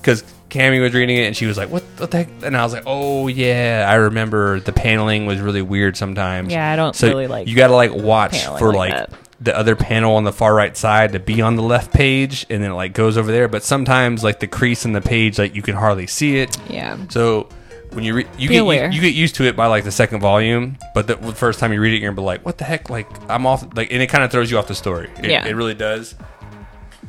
because 0.00 0.24
Cammy 0.52 0.82
was 0.82 0.92
reading 0.92 1.16
it 1.16 1.26
and 1.26 1.36
she 1.36 1.46
was 1.46 1.56
like, 1.56 1.70
"What, 1.70 1.82
what 1.96 2.10
the 2.10 2.18
heck?" 2.18 2.28
And 2.42 2.54
I 2.54 2.62
was 2.62 2.74
like, 2.74 2.82
"Oh 2.86 3.26
yeah, 3.26 3.86
I 3.88 3.94
remember 3.94 4.60
the 4.60 4.72
paneling 4.72 5.24
was 5.24 5.40
really 5.40 5.62
weird 5.62 5.96
sometimes." 5.96 6.52
Yeah, 6.52 6.70
I 6.70 6.76
don't 6.76 6.94
so 6.94 7.08
really 7.08 7.26
like 7.26 7.48
You 7.48 7.56
got 7.56 7.68
to 7.68 7.74
like 7.74 7.92
watch 7.92 8.44
for 8.58 8.74
like 8.74 8.92
like. 8.92 9.08
The 9.42 9.56
other 9.56 9.74
panel 9.76 10.14
on 10.16 10.24
the 10.24 10.32
far 10.32 10.54
right 10.54 10.76
side 10.76 11.12
to 11.12 11.18
be 11.18 11.42
on 11.42 11.56
the 11.56 11.62
left 11.62 11.92
page, 11.92 12.46
and 12.48 12.62
then 12.62 12.70
it 12.70 12.74
like 12.74 12.92
goes 12.94 13.16
over 13.16 13.30
there. 13.32 13.48
But 13.48 13.62
sometimes 13.64 14.22
like 14.22 14.40
the 14.40 14.46
crease 14.46 14.84
in 14.84 14.92
the 14.92 15.00
page, 15.00 15.38
like 15.38 15.54
you 15.54 15.62
can 15.62 15.74
hardly 15.74 16.06
see 16.06 16.38
it. 16.38 16.56
Yeah. 16.70 16.96
So 17.08 17.48
when 17.90 18.04
you 18.04 18.14
re- 18.14 18.26
you 18.38 18.48
Be 18.48 18.54
get 18.54 18.62
aware. 18.62 18.90
you, 18.90 19.00
get 19.00 19.14
used 19.14 19.34
to 19.36 19.44
it 19.44 19.56
by 19.56 19.66
like 19.66 19.84
the 19.84 19.90
second 19.90 20.20
volume, 20.20 20.78
but 20.94 21.06
the, 21.06 21.16
the 21.16 21.34
first 21.34 21.58
time 21.58 21.72
you 21.72 21.80
read 21.80 21.92
it, 21.94 21.98
you're 22.00 22.10
gonna 22.10 22.20
be 22.20 22.24
like, 22.24 22.44
"What 22.46 22.58
the 22.58 22.64
heck?" 22.64 22.88
Like 22.88 23.06
I'm 23.30 23.46
off. 23.46 23.66
Like 23.76 23.92
and 23.92 24.00
it 24.02 24.06
kind 24.08 24.22
of 24.24 24.30
throws 24.30 24.50
you 24.50 24.58
off 24.58 24.66
the 24.68 24.74
story. 24.74 25.10
It, 25.18 25.30
Yeah. 25.30 25.44
it 25.46 25.52
really 25.56 25.74
does. 25.74 26.14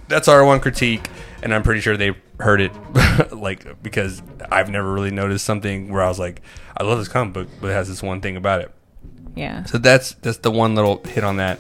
That's 0.08 0.28
our 0.28 0.44
one 0.44 0.60
critique, 0.60 1.10
and 1.42 1.54
I'm 1.54 1.64
pretty 1.64 1.82
sure 1.82 1.96
they 1.98 2.16
heard 2.40 2.62
it, 2.62 2.72
like 3.32 3.82
because 3.84 4.22
I've 4.52 4.70
never 4.70 4.92
really 4.92 5.12
noticed 5.12 5.46
something 5.46 5.92
where 5.92 6.02
I 6.02 6.08
was 6.10 6.20
like, 6.20 6.42
"I 6.76 6.84
love 6.84 7.00
this 7.00 7.08
comic 7.08 7.34
book," 7.34 7.48
but 7.62 7.70
it 7.70 7.74
has 7.74 7.88
this 7.88 8.04
one 8.04 8.20
thing 8.22 8.36
about 8.36 8.62
it. 8.62 8.72
Yeah. 9.36 9.64
So 9.66 9.78
that's 9.78 10.14
that's 10.16 10.40
the 10.40 10.52
one 10.52 10.76
little 10.76 11.02
hit 11.06 11.24
on 11.24 11.38
that. 11.38 11.60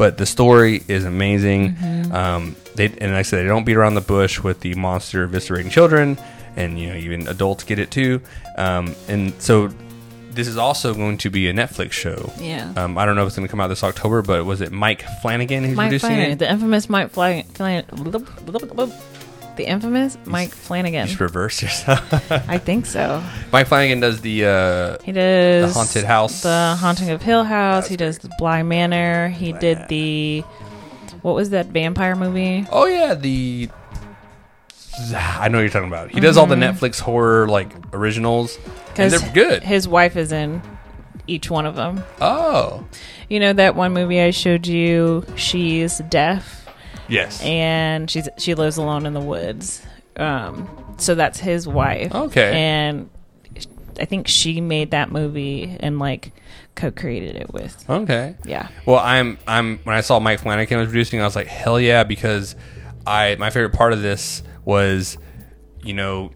But 0.00 0.16
the 0.16 0.24
story 0.24 0.82
is 0.88 1.04
amazing. 1.04 1.74
Mm-hmm. 1.74 2.12
Um, 2.14 2.56
they 2.74 2.86
and 2.86 3.12
like 3.12 3.18
I 3.18 3.20
said 3.20 3.44
they 3.44 3.48
don't 3.48 3.64
beat 3.64 3.76
around 3.76 3.96
the 3.96 4.00
bush 4.00 4.40
with 4.40 4.60
the 4.60 4.74
monster 4.74 5.28
eviscerating 5.28 5.70
children, 5.70 6.16
and 6.56 6.78
you 6.78 6.88
know 6.88 6.94
even 6.94 7.28
adults 7.28 7.64
get 7.64 7.78
it 7.78 7.90
too. 7.90 8.22
Um, 8.56 8.94
and 9.08 9.34
so 9.42 9.68
this 10.30 10.48
is 10.48 10.56
also 10.56 10.94
going 10.94 11.18
to 11.18 11.28
be 11.28 11.50
a 11.50 11.52
Netflix 11.52 11.92
show. 11.92 12.32
Yeah. 12.40 12.72
Um, 12.78 12.96
I 12.96 13.04
don't 13.04 13.14
know 13.14 13.24
if 13.24 13.26
it's 13.26 13.36
going 13.36 13.46
to 13.46 13.50
come 13.50 13.60
out 13.60 13.68
this 13.68 13.84
October, 13.84 14.22
but 14.22 14.46
was 14.46 14.62
it 14.62 14.72
Mike 14.72 15.04
Flanagan 15.20 15.64
who's 15.64 15.76
Mike 15.76 15.90
producing 15.90 16.08
Flanagan, 16.08 16.32
it? 16.32 16.38
the 16.38 16.50
infamous 16.50 16.88
Mike 16.88 17.10
Flanagan. 17.10 17.52
Flan, 17.52 17.84
the 19.56 19.64
infamous 19.66 20.16
Mike 20.24 20.50
Flanagan. 20.50 21.06
Just 21.06 21.20
reverse 21.20 21.62
yourself. 21.62 22.32
I 22.48 22.58
think 22.58 22.86
so. 22.86 23.22
Mike 23.52 23.66
Flanagan 23.66 24.00
does 24.00 24.20
the 24.20 24.44
uh, 24.46 24.98
He 25.02 25.12
does 25.12 25.72
The 25.72 25.78
Haunted 25.78 26.04
House. 26.04 26.42
the 26.42 26.76
Haunting 26.78 27.10
of 27.10 27.22
Hill 27.22 27.44
House. 27.44 27.88
he 27.88 27.96
That's 27.96 28.18
does 28.18 28.28
the 28.28 28.34
Bly 28.38 28.62
Manor. 28.62 29.28
He 29.28 29.52
did 29.52 29.88
the 29.88 30.40
what 31.22 31.34
was 31.34 31.50
that 31.50 31.66
vampire 31.66 32.16
movie? 32.16 32.66
oh 32.70 32.86
yeah 32.86 33.14
the. 33.14 33.68
I 35.14 35.48
know 35.48 35.58
what 35.58 35.62
you're 35.62 35.70
talking 35.70 35.88
about. 35.88 36.10
He 36.10 36.20
does 36.20 36.36
all 36.36 36.46
the 36.46 36.56
Netflix 36.56 37.00
horror 37.00 37.48
like 37.48 37.72
originals, 37.94 38.56
and 38.56 38.64
Mm-hmm. 38.64 38.86
Because 38.92 39.20
they're 39.22 39.32
good. 39.32 39.62
His 39.62 39.86
wife 39.88 40.16
is 40.16 40.32
in 40.32 40.60
each 41.26 41.48
one 41.50 41.64
of 41.64 41.76
them. 41.76 42.02
oh, 42.20 42.84
You 43.28 43.38
know 43.40 43.52
that 43.52 43.76
one 43.76 43.92
movie 43.92 44.20
I 44.20 44.30
showed 44.30 44.66
you? 44.66 45.24
She's 45.36 45.98
deaf 46.10 46.59
yes. 47.10 47.42
and 47.42 48.10
she's 48.10 48.28
she 48.38 48.54
lives 48.54 48.76
alone 48.76 49.06
in 49.06 49.14
the 49.14 49.20
woods. 49.20 49.82
Um, 50.16 50.68
so 50.98 51.14
that's 51.14 51.38
his 51.38 51.66
wife. 51.66 52.14
Okay. 52.14 52.52
And 52.52 53.10
I 53.98 54.04
think 54.04 54.28
she 54.28 54.60
made 54.60 54.92
that 54.92 55.10
movie 55.10 55.76
and 55.80 55.98
like 55.98 56.32
co-created 56.74 57.36
it 57.36 57.52
with. 57.52 57.88
Okay. 57.88 58.34
Yeah. 58.44 58.68
Well, 58.86 58.98
I'm 58.98 59.38
I'm 59.46 59.78
when 59.84 59.96
I 59.96 60.00
saw 60.00 60.18
Mike 60.20 60.40
Flanagan 60.40 60.78
was 60.78 60.88
producing, 60.88 61.20
I 61.20 61.24
was 61.24 61.36
like, 61.36 61.46
hell 61.46 61.80
yeah, 61.80 62.04
because 62.04 62.56
I 63.06 63.36
my 63.38 63.50
favorite 63.50 63.74
part 63.74 63.92
of 63.92 64.02
this 64.02 64.42
was, 64.64 65.18
you 65.82 65.94
know, 65.94 66.32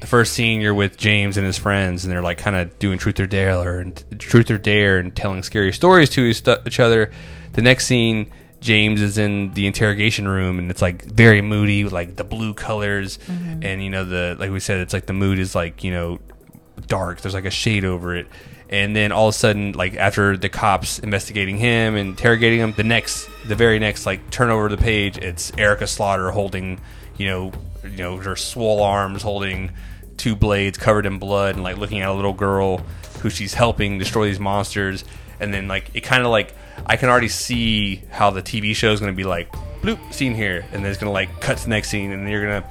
the 0.00 0.06
first 0.06 0.32
scene 0.32 0.60
you're 0.60 0.74
with 0.74 0.96
James 0.96 1.36
and 1.36 1.46
his 1.46 1.58
friends, 1.58 2.04
and 2.04 2.12
they're 2.12 2.22
like 2.22 2.38
kind 2.38 2.56
of 2.56 2.78
doing 2.78 2.98
truth 2.98 3.18
or 3.20 3.26
dare 3.26 3.56
or 3.56 3.84
truth 4.18 4.50
or 4.50 4.58
dare 4.58 4.98
and 4.98 5.14
telling 5.14 5.42
scary 5.42 5.72
stories 5.72 6.10
to 6.10 6.22
each 6.22 6.42
each 6.66 6.80
other. 6.80 7.10
The 7.52 7.62
next 7.62 7.86
scene. 7.86 8.30
James 8.64 9.00
is 9.00 9.18
in 9.18 9.52
the 9.52 9.66
interrogation 9.66 10.26
room 10.26 10.58
and 10.58 10.70
it's 10.70 10.80
like 10.80 11.04
very 11.04 11.42
moody 11.42 11.84
like 11.84 12.16
the 12.16 12.24
blue 12.24 12.54
colors 12.54 13.18
mm-hmm. 13.18 13.62
and 13.62 13.84
you 13.84 13.90
know 13.90 14.04
the 14.04 14.36
like 14.38 14.50
we 14.50 14.58
said 14.58 14.78
it's 14.78 14.94
like 14.94 15.04
the 15.04 15.12
mood 15.12 15.38
is 15.38 15.54
like 15.54 15.84
you 15.84 15.90
know 15.90 16.18
dark. 16.86 17.20
There's 17.20 17.34
like 17.34 17.44
a 17.44 17.50
shade 17.50 17.84
over 17.84 18.14
it. 18.14 18.26
And 18.70 18.96
then 18.96 19.12
all 19.12 19.28
of 19.28 19.34
a 19.34 19.38
sudden, 19.38 19.72
like 19.72 19.94
after 19.96 20.36
the 20.36 20.48
cops 20.48 20.98
investigating 20.98 21.58
him 21.58 21.96
and 21.96 22.10
interrogating 22.10 22.60
him, 22.60 22.72
the 22.76 22.84
next, 22.84 23.28
the 23.46 23.54
very 23.54 23.78
next, 23.78 24.06
like 24.06 24.30
turn 24.30 24.50
over 24.50 24.68
the 24.68 24.76
page, 24.76 25.18
it's 25.18 25.52
Erica 25.58 25.86
Slaughter 25.86 26.30
holding, 26.30 26.80
you 27.16 27.26
know, 27.26 27.52
you 27.84 27.98
know, 27.98 28.16
her 28.16 28.36
swole 28.36 28.82
arms 28.82 29.22
holding 29.22 29.70
two 30.16 30.34
blades 30.34 30.78
covered 30.78 31.06
in 31.06 31.18
blood 31.18 31.54
and 31.54 31.62
like 31.62 31.76
looking 31.76 32.00
at 32.00 32.08
a 32.08 32.12
little 32.12 32.32
girl 32.32 32.78
who 33.20 33.30
she's 33.30 33.54
helping 33.54 33.98
destroy 33.98 34.26
these 34.26 34.40
monsters. 34.40 35.04
And 35.40 35.52
then 35.52 35.68
like 35.68 35.90
it 35.94 36.02
kind 36.02 36.22
of 36.24 36.30
like 36.30 36.54
I 36.86 36.96
can 36.96 37.08
already 37.08 37.28
see 37.28 38.02
how 38.10 38.30
the 38.30 38.42
TV 38.42 38.74
show 38.74 38.92
is 38.92 39.00
going 39.00 39.12
to 39.12 39.16
be 39.16 39.24
like 39.24 39.50
bloop 39.82 40.12
scene 40.12 40.34
here, 40.34 40.64
and 40.72 40.84
then 40.84 40.90
it's 40.90 41.00
going 41.00 41.08
to 41.08 41.12
like 41.12 41.40
cut 41.40 41.58
to 41.58 41.64
the 41.64 41.70
next 41.70 41.90
scene, 41.90 42.10
and 42.10 42.22
then 42.22 42.30
you're 42.30 42.42
gonna 42.42 42.68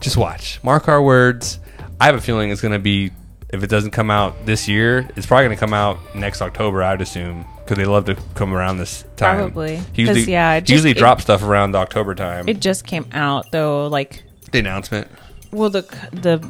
just 0.00 0.16
watch. 0.16 0.62
Mark 0.62 0.88
our 0.88 1.02
words. 1.02 1.58
I 2.00 2.06
have 2.06 2.14
a 2.14 2.20
feeling 2.20 2.50
it's 2.50 2.60
going 2.60 2.72
to 2.72 2.78
be 2.78 3.10
if 3.50 3.62
it 3.62 3.70
doesn't 3.70 3.92
come 3.92 4.10
out 4.10 4.46
this 4.46 4.68
year, 4.68 5.08
it's 5.16 5.26
probably 5.26 5.46
going 5.46 5.56
to 5.56 5.60
come 5.60 5.72
out 5.72 5.98
next 6.14 6.42
October. 6.42 6.82
I'd 6.82 7.00
assume 7.00 7.46
because 7.64 7.78
they 7.78 7.86
love 7.86 8.04
to 8.06 8.14
come 8.34 8.54
around 8.54 8.78
this 8.78 9.04
time. 9.16 9.38
Probably. 9.38 9.80
He 9.92 10.02
usually, 10.02 10.30
yeah, 10.30 10.54
it 10.54 10.62
just- 10.62 10.70
usually 10.70 10.90
it- 10.92 10.98
drop 10.98 11.20
stuff 11.20 11.42
around 11.42 11.74
October 11.74 12.14
time. 12.14 12.48
It 12.48 12.60
just 12.60 12.86
came 12.86 13.06
out 13.12 13.50
though, 13.50 13.86
like 13.88 14.22
the 14.52 14.58
announcement, 14.60 15.08
well 15.50 15.70
the 15.70 15.82
the 16.12 16.42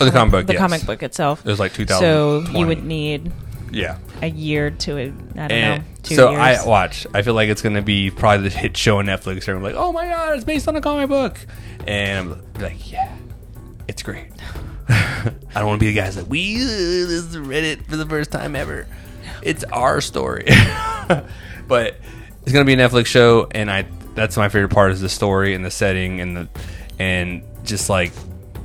oh, 0.00 0.04
the 0.04 0.10
comic 0.10 0.32
book, 0.32 0.46
the 0.46 0.54
yes. 0.54 0.60
comic 0.60 0.86
book 0.86 1.02
itself. 1.02 1.40
It 1.44 1.48
was 1.48 1.60
like 1.60 1.72
2000. 1.72 2.00
So 2.00 2.40
you 2.56 2.66
would 2.66 2.84
need 2.84 3.32
yeah. 3.70 3.98
a 4.22 4.28
year 4.28 4.70
to 4.70 4.96
it. 4.96 5.12
I 5.34 5.48
don't 5.48 5.52
And 5.52 5.82
know. 5.82 5.88
Two 6.02 6.14
so 6.14 6.30
years. 6.30 6.40
I 6.40 6.66
watch. 6.66 7.06
I 7.14 7.22
feel 7.22 7.34
like 7.34 7.48
it's 7.48 7.62
gonna 7.62 7.82
be 7.82 8.10
probably 8.10 8.48
the 8.48 8.56
hit 8.56 8.76
show 8.76 8.98
on 8.98 9.06
Netflix. 9.06 9.48
And 9.48 9.56
I'm 9.56 9.62
like, 9.62 9.74
oh 9.74 9.92
my 9.92 10.06
god, 10.06 10.36
it's 10.36 10.44
based 10.44 10.68
on 10.68 10.76
a 10.76 10.80
comic 10.80 11.08
book, 11.08 11.38
and 11.86 12.32
I'm 12.54 12.60
like, 12.60 12.90
yeah, 12.90 13.14
it's 13.88 14.02
great. 14.02 14.30
I 14.88 15.32
don't 15.54 15.66
want 15.66 15.80
to 15.80 15.84
be 15.84 15.92
the 15.92 15.98
guy 15.98 16.04
that's 16.04 16.16
like, 16.16 16.28
we 16.28 16.56
uh, 16.56 16.60
this 16.60 17.10
is 17.10 17.36
Reddit 17.36 17.86
for 17.86 17.96
the 17.96 18.06
first 18.06 18.30
time 18.30 18.54
ever. 18.54 18.86
It's 19.42 19.64
our 19.64 20.00
story, 20.00 20.44
but 21.68 22.00
it's 22.42 22.52
gonna 22.52 22.64
be 22.64 22.74
a 22.74 22.76
Netflix 22.76 23.06
show, 23.06 23.48
and 23.50 23.70
I 23.70 23.86
that's 24.14 24.36
my 24.36 24.48
favorite 24.48 24.70
part 24.72 24.92
is 24.92 25.00
the 25.00 25.08
story 25.08 25.54
and 25.54 25.64
the 25.64 25.70
setting 25.70 26.20
and 26.20 26.36
the 26.36 26.48
and 26.98 27.42
just 27.64 27.90
like 27.90 28.12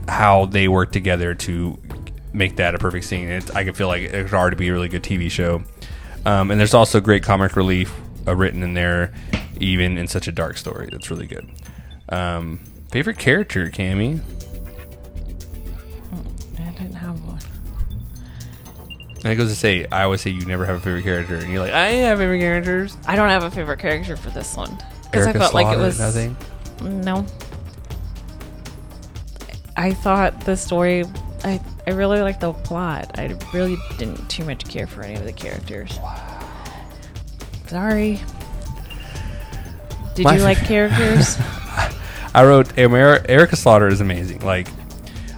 how 0.07 0.45
they 0.45 0.67
work 0.67 0.91
together 0.91 1.33
to 1.33 1.77
make 2.33 2.55
that 2.57 2.75
a 2.75 2.77
perfect 2.77 3.05
scene. 3.05 3.29
It, 3.29 3.53
I 3.55 3.63
can 3.63 3.73
feel 3.73 3.87
like 3.87 4.03
it 4.03 4.11
could 4.25 4.33
already 4.33 4.55
be 4.55 4.69
a 4.69 4.73
really 4.73 4.89
good 4.89 5.03
TV 5.03 5.29
show. 5.29 5.63
Um, 6.25 6.51
and 6.51 6.59
there's 6.59 6.73
also 6.73 6.99
great 6.99 7.23
comic 7.23 7.55
relief 7.55 7.93
uh, 8.27 8.35
written 8.35 8.61
in 8.63 8.73
there, 8.73 9.11
even 9.59 9.97
in 9.97 10.07
such 10.07 10.27
a 10.27 10.31
dark 10.31 10.57
story. 10.57 10.87
That's 10.91 11.09
really 11.09 11.27
good. 11.27 11.49
Um, 12.09 12.59
favorite 12.91 13.17
character, 13.17 13.69
Cammy? 13.69 14.21
I 16.59 16.69
didn't 16.71 16.93
have 16.93 17.23
one. 17.25 17.39
And 19.23 19.33
it 19.33 19.35
goes 19.35 19.49
to 19.49 19.55
say, 19.55 19.85
I 19.91 20.03
always 20.03 20.21
say 20.21 20.29
you 20.31 20.45
never 20.45 20.65
have 20.65 20.77
a 20.77 20.79
favorite 20.79 21.03
character, 21.03 21.35
and 21.35 21.49
you're 21.51 21.61
like, 21.61 21.73
I 21.73 21.87
have 21.89 22.17
favorite 22.19 22.39
characters. 22.39 22.97
I 23.07 23.15
don't 23.15 23.29
have 23.29 23.43
a 23.43 23.51
favorite 23.51 23.79
character 23.79 24.15
for 24.15 24.29
this 24.31 24.55
one 24.55 24.77
because 25.03 25.27
I 25.27 25.29
Erica 25.29 25.39
felt 25.39 25.53
like 25.53 25.65
it 25.67 25.69
Slaughter, 25.69 25.83
was 25.83 25.99
nothing. 25.99 26.37
no. 27.03 27.25
I 29.77 29.93
thought 29.93 30.41
the 30.41 30.55
story. 30.57 31.05
I 31.43 31.59
I 31.87 31.91
really 31.91 32.21
like 32.21 32.39
the 32.39 32.53
plot. 32.53 33.11
I 33.19 33.35
really 33.53 33.77
didn't 33.97 34.29
too 34.29 34.45
much 34.45 34.67
care 34.67 34.87
for 34.87 35.01
any 35.03 35.15
of 35.15 35.25
the 35.25 35.33
characters. 35.33 35.97
Sorry. 37.67 38.19
Did 40.15 40.25
My 40.25 40.35
you 40.37 40.43
like 40.43 40.57
characters? 40.65 41.37
I 42.33 42.43
wrote 42.45 42.77
um, 42.77 42.93
Eri- 42.93 43.27
Erica 43.27 43.55
Slaughter 43.55 43.87
is 43.87 44.01
amazing. 44.01 44.41
Like, 44.41 44.67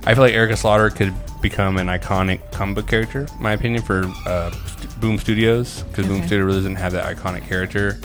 I 0.06 0.14
feel 0.14 0.24
like 0.24 0.34
Erica 0.34 0.58
Slaughter 0.58 0.90
could 0.90 1.14
become 1.42 1.78
an 1.78 1.88
iconic 1.88 2.52
comic 2.52 2.76
book 2.76 2.88
character, 2.88 3.28
in 3.36 3.42
my 3.44 3.54
opinion, 3.54 3.82
for 3.84 4.06
uh, 4.26 4.52
St- 4.52 5.00
Boom 5.02 5.18
Studios 5.18 5.84
because 5.84 6.06
Boom 6.08 6.18
Okay. 6.18 6.28
Studio 6.28 6.46
really 6.46 6.60
doesn't 6.60 6.76
have 6.76 6.92
that 6.94 7.16
iconic 7.16 7.48
character. 7.48 8.00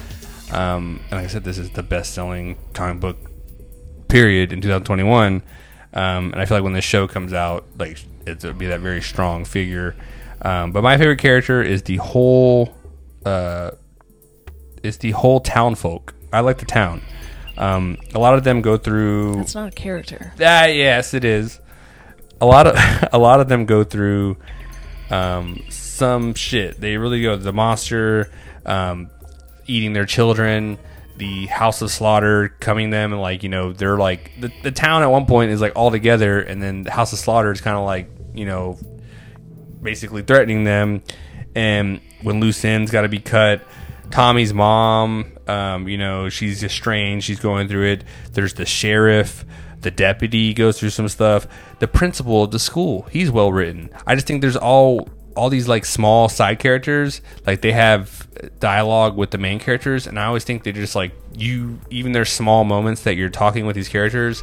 Um, 0.53 1.01
and 1.11 1.13
like 1.13 1.25
I 1.25 1.27
said, 1.27 1.45
this 1.45 1.59
is 1.59 1.71
the 1.71 1.83
best-selling 1.83 2.57
comic 2.73 3.01
book 3.01 3.17
period 4.09 4.53
in 4.53 4.61
2021. 4.61 5.43
Um, 5.93 6.33
and 6.33 6.41
I 6.41 6.45
feel 6.45 6.57
like 6.57 6.65
when 6.65 6.75
this 6.75 6.85
show 6.85 7.09
comes 7.09 7.33
out, 7.33 7.67
like 7.79 7.99
it'll 8.27 8.53
be 8.53 8.67
that 8.67 8.81
very 8.81 9.03
strong 9.03 9.45
figure. 9.45 9.97
Um, 10.43 10.73
but 10.73 10.83
my 10.83 10.97
favorite 10.97 11.19
character 11.19 11.63
is 11.63 11.83
the 11.83 11.97
whole, 11.97 12.75
uh, 13.25 13.73
is 14.83 14.99
the 14.99 15.13
whole 15.13 15.41
town 15.41 15.75
folk. 15.75 16.15
I 16.33 16.41
like 16.41 16.59
the 16.59 16.67
town. 16.67 17.03
Um, 17.57 17.99
a 18.15 18.19
lot 18.19 18.35
of 18.35 18.45
them 18.45 18.63
go 18.63 18.77
through. 18.77 19.37
That's 19.37 19.55
not 19.55 19.69
a 19.69 19.73
character. 19.73 20.33
Ah, 20.41 20.67
yes, 20.67 21.13
it 21.13 21.25
is. 21.25 21.59
A 22.41 22.47
lot 22.47 22.69
of 22.69 22.77
a 23.13 23.19
lot 23.19 23.41
of 23.41 23.49
them 23.49 23.67
go 23.67 23.83
through 23.83 24.37
um, 25.11 25.65
some 25.69 26.35
shit. 26.35 26.81
They 26.81 26.97
really 26.97 27.23
go 27.23 27.37
the 27.37 27.53
monster 27.53 28.31
um, 28.65 29.11
eating 29.67 29.93
their 29.93 30.07
children, 30.07 30.79
the 31.19 31.47
house 31.47 31.83
of 31.83 31.91
slaughter 31.91 32.49
coming 32.61 32.91
them, 32.91 33.13
and 33.13 33.21
like 33.21 33.43
you 33.43 33.49
know 33.49 33.73
they're 33.73 33.99
like 33.99 34.31
the, 34.41 34.51
the 34.63 34.71
town 34.73 35.03
at 35.03 35.11
one 35.11 35.27
point 35.27 35.51
is 35.51 35.61
like 35.61 35.73
all 35.77 35.91
together, 35.91 36.41
and 36.41 36.63
then 36.63 36.83
the 36.85 36.91
house 36.91 37.13
of 37.13 37.19
slaughter 37.19 37.53
is 37.53 37.61
kind 37.61 37.77
of 37.77 37.85
like 37.85 38.09
you 38.35 38.47
know 38.47 38.79
basically 39.83 40.23
threatening 40.23 40.65
them. 40.65 41.03
And 41.55 42.01
when 42.23 42.41
loose 42.41 42.65
ends 42.65 42.91
got 42.91 43.03
to 43.03 43.09
be 43.09 43.21
cut, 43.21 43.67
Tommy's 44.11 44.55
mom 44.55 45.33
Um, 45.49 45.89
you 45.89 45.97
know, 45.97 46.29
she's 46.29 46.63
estranged. 46.63 47.27
She's 47.27 47.41
going 47.41 47.69
through 47.69 47.87
it. 47.87 48.05
There's 48.33 48.55
the 48.55 48.67
sheriff. 48.67 49.45
The 49.81 49.91
deputy 49.91 50.53
goes 50.55 50.79
through 50.79 50.91
some 50.91 51.09
stuff. 51.09 51.47
The 51.79 51.89
principal 51.89 52.45
of 52.45 52.51
the 52.51 52.59
school, 52.59 53.03
he's 53.11 53.31
well 53.31 53.51
written. 53.51 53.91
I 54.07 54.15
just 54.15 54.27
think 54.27 54.43
there's 54.43 54.57
all 54.57 55.09
all 55.39 55.51
these 55.51 55.69
like 55.69 55.85
small 55.85 56.29
side 56.29 56.59
characters, 56.59 57.21
like 57.47 57.61
they 57.61 57.73
have 57.73 58.27
dialogue 58.59 59.17
with 59.17 59.31
the 59.31 59.39
main 59.39 59.61
characters, 59.61 60.07
and 60.07 60.19
I 60.19 60.25
always 60.25 60.45
think 60.45 60.65
they're 60.65 60.73
just 60.73 60.97
like 60.97 61.13
you. 61.35 61.79
Even 61.91 62.13
their 62.13 62.25
small 62.25 62.65
moments 62.65 63.03
that 63.05 63.15
you're 63.15 63.29
talking 63.31 63.65
with 63.65 63.77
these 63.77 63.89
characters, 63.89 64.43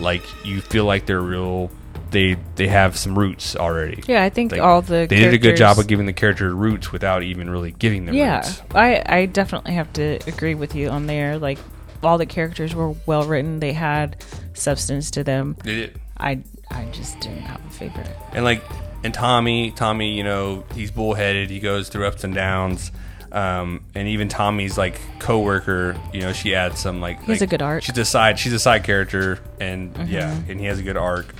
like 0.00 0.22
you 0.44 0.60
feel 0.60 0.84
like 0.84 1.06
they're 1.06 1.20
real. 1.20 1.70
They 2.10 2.36
they 2.56 2.66
have 2.66 2.96
some 2.96 3.18
roots 3.18 3.56
already. 3.56 4.02
Yeah, 4.06 4.22
I 4.22 4.30
think 4.30 4.52
Like, 4.52 4.60
all 4.60 4.82
the 4.82 5.06
They 5.08 5.20
did 5.20 5.34
a 5.34 5.38
good 5.38 5.56
job 5.56 5.78
of 5.78 5.86
giving 5.86 6.06
the 6.06 6.12
character 6.12 6.54
roots 6.54 6.92
without 6.92 7.22
even 7.22 7.48
really 7.48 7.72
giving 7.72 8.06
them 8.06 8.14
Yeah, 8.14 8.38
roots. 8.38 8.62
I 8.74 9.02
I 9.06 9.26
definitely 9.26 9.74
have 9.74 9.92
to 9.94 10.18
agree 10.26 10.54
with 10.54 10.74
you 10.74 10.88
on 10.88 11.06
there. 11.06 11.38
Like 11.38 11.58
all 12.02 12.18
the 12.18 12.26
characters 12.26 12.74
were 12.74 12.94
well 13.06 13.24
written. 13.24 13.60
They 13.60 13.72
had 13.72 14.24
substance 14.54 15.10
to 15.12 15.24
them. 15.24 15.56
They 15.64 15.74
did. 15.74 16.00
I 16.18 16.42
I 16.70 16.84
just 16.92 17.20
didn't 17.20 17.42
have 17.42 17.64
a 17.64 17.70
favorite. 17.70 18.10
And 18.32 18.44
like, 18.44 18.62
and 19.04 19.12
Tommy, 19.14 19.70
Tommy, 19.70 20.16
you 20.16 20.24
know, 20.24 20.64
he's 20.74 20.90
bullheaded. 20.90 21.50
He 21.50 21.60
goes 21.60 21.88
through 21.88 22.06
ups 22.06 22.24
and 22.24 22.34
downs. 22.34 22.90
Um, 23.32 23.84
and 23.94 24.08
even 24.08 24.28
Tommy's 24.28 24.78
like 24.78 24.98
coworker, 25.18 25.96
you 26.12 26.20
know, 26.20 26.32
she 26.32 26.54
adds 26.54 26.78
some 26.80 27.00
like. 27.00 27.18
he's 27.20 27.28
like, 27.28 27.40
a 27.42 27.46
good 27.46 27.62
arc. 27.62 27.82
She's 27.82 27.98
a 27.98 28.04
side. 28.04 28.38
She's 28.38 28.52
a 28.52 28.58
side 28.58 28.84
character, 28.84 29.40
and 29.60 29.92
Mm-hmm. 29.94 30.12
yeah, 30.12 30.30
and 30.48 30.58
he 30.60 30.66
has 30.66 30.78
a 30.78 30.82
good 30.82 30.96
arc. 30.96 31.34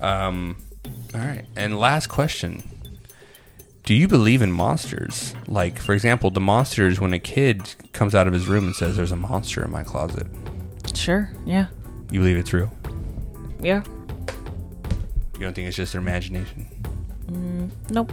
Um, 0.00 0.56
all 1.14 1.20
right, 1.20 1.44
and 1.56 1.78
last 1.78 2.06
question: 2.08 2.62
Do 3.84 3.94
you 3.94 4.06
believe 4.06 4.42
in 4.42 4.52
monsters? 4.52 5.34
Like, 5.48 5.78
for 5.78 5.92
example, 5.94 6.30
the 6.30 6.40
monsters 6.40 7.00
when 7.00 7.12
a 7.14 7.18
kid 7.18 7.74
comes 7.92 8.14
out 8.14 8.26
of 8.28 8.32
his 8.32 8.46
room 8.46 8.66
and 8.66 8.76
says, 8.76 8.96
"There's 8.96 9.12
a 9.12 9.16
monster 9.16 9.64
in 9.64 9.70
my 9.72 9.82
closet." 9.82 10.26
Sure. 10.94 11.30
Yeah. 11.46 11.66
You 12.10 12.20
believe 12.20 12.36
it's 12.36 12.52
real? 12.52 12.70
Yeah. 13.60 13.82
You 15.34 15.40
don't 15.46 15.54
think 15.54 15.66
it's 15.68 15.76
just 15.76 15.92
their 15.92 16.00
imagination? 16.02 16.66
Nope. 17.90 18.12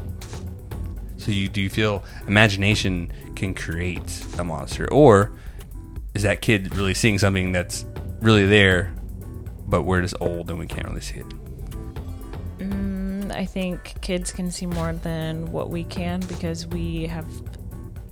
So 1.18 1.32
you 1.32 1.50
do 1.50 1.62
you 1.62 1.70
feel 1.70 2.04
imagination 2.28 3.12
can 3.36 3.54
create 3.54 4.26
a 4.38 4.44
monster, 4.44 4.92
or 4.92 5.32
is 6.14 6.24
that 6.24 6.42
kid 6.42 6.76
really 6.76 6.94
seeing 6.94 7.18
something 7.20 7.52
that's 7.52 7.86
really 8.22 8.46
there, 8.46 8.94
but 9.68 9.84
we're 9.84 10.02
just 10.02 10.16
old 10.20 10.50
and 10.50 10.58
we 10.58 10.66
can't 10.66 10.88
really 10.88 11.02
see 11.02 11.20
it? 11.20 11.28
Mm, 12.60 13.32
I 13.32 13.46
think 13.46 14.02
kids 14.02 14.32
can 14.32 14.50
see 14.50 14.66
more 14.66 14.94
than 14.94 15.52
what 15.52 15.70
we 15.70 15.84
can 15.84 16.22
because 16.22 16.66
we 16.68 17.08
have, 17.08 17.28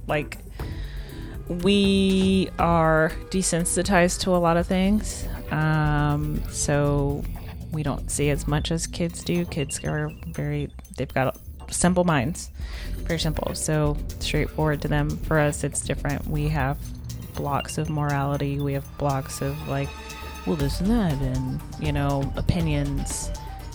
like, 0.08 0.38
we 1.48 2.50
are 2.60 3.12
desensitized 3.30 4.22
to 4.22 4.36
a 4.36 4.38
lot 4.38 4.58
of 4.58 4.68
things. 4.68 5.28
Um, 5.52 6.44
so 6.50 7.24
we 7.72 7.82
don't 7.82 8.10
see 8.12 8.30
as 8.30 8.48
much 8.48 8.72
as 8.72 8.88
kids 8.88 9.24
do. 9.24 9.46
Kids 9.46 9.84
are 9.84 10.12
very, 10.28 10.70
they've 10.96 11.14
got 11.14 11.38
simple 11.70 12.04
minds, 12.04 12.50
very 12.98 13.20
simple. 13.20 13.54
So 13.56 13.98
straightforward 14.20 14.82
to 14.84 14.88
them. 14.88 15.10
For 15.10 15.40
us, 15.40 15.64
it's 15.64 15.82
different. 15.82 16.28
We 16.28 16.48
have 16.50 16.78
blocks 17.36 17.78
of 17.78 17.90
morality, 17.90 18.60
we 18.60 18.74
have 18.74 18.98
blocks 18.98 19.42
of, 19.42 19.68
like, 19.68 19.90
well, 20.46 20.56
this 20.56 20.80
and 20.80 20.90
that, 20.92 21.14
and, 21.14 21.60
you 21.80 21.92
know, 21.92 22.32
opinions 22.36 23.30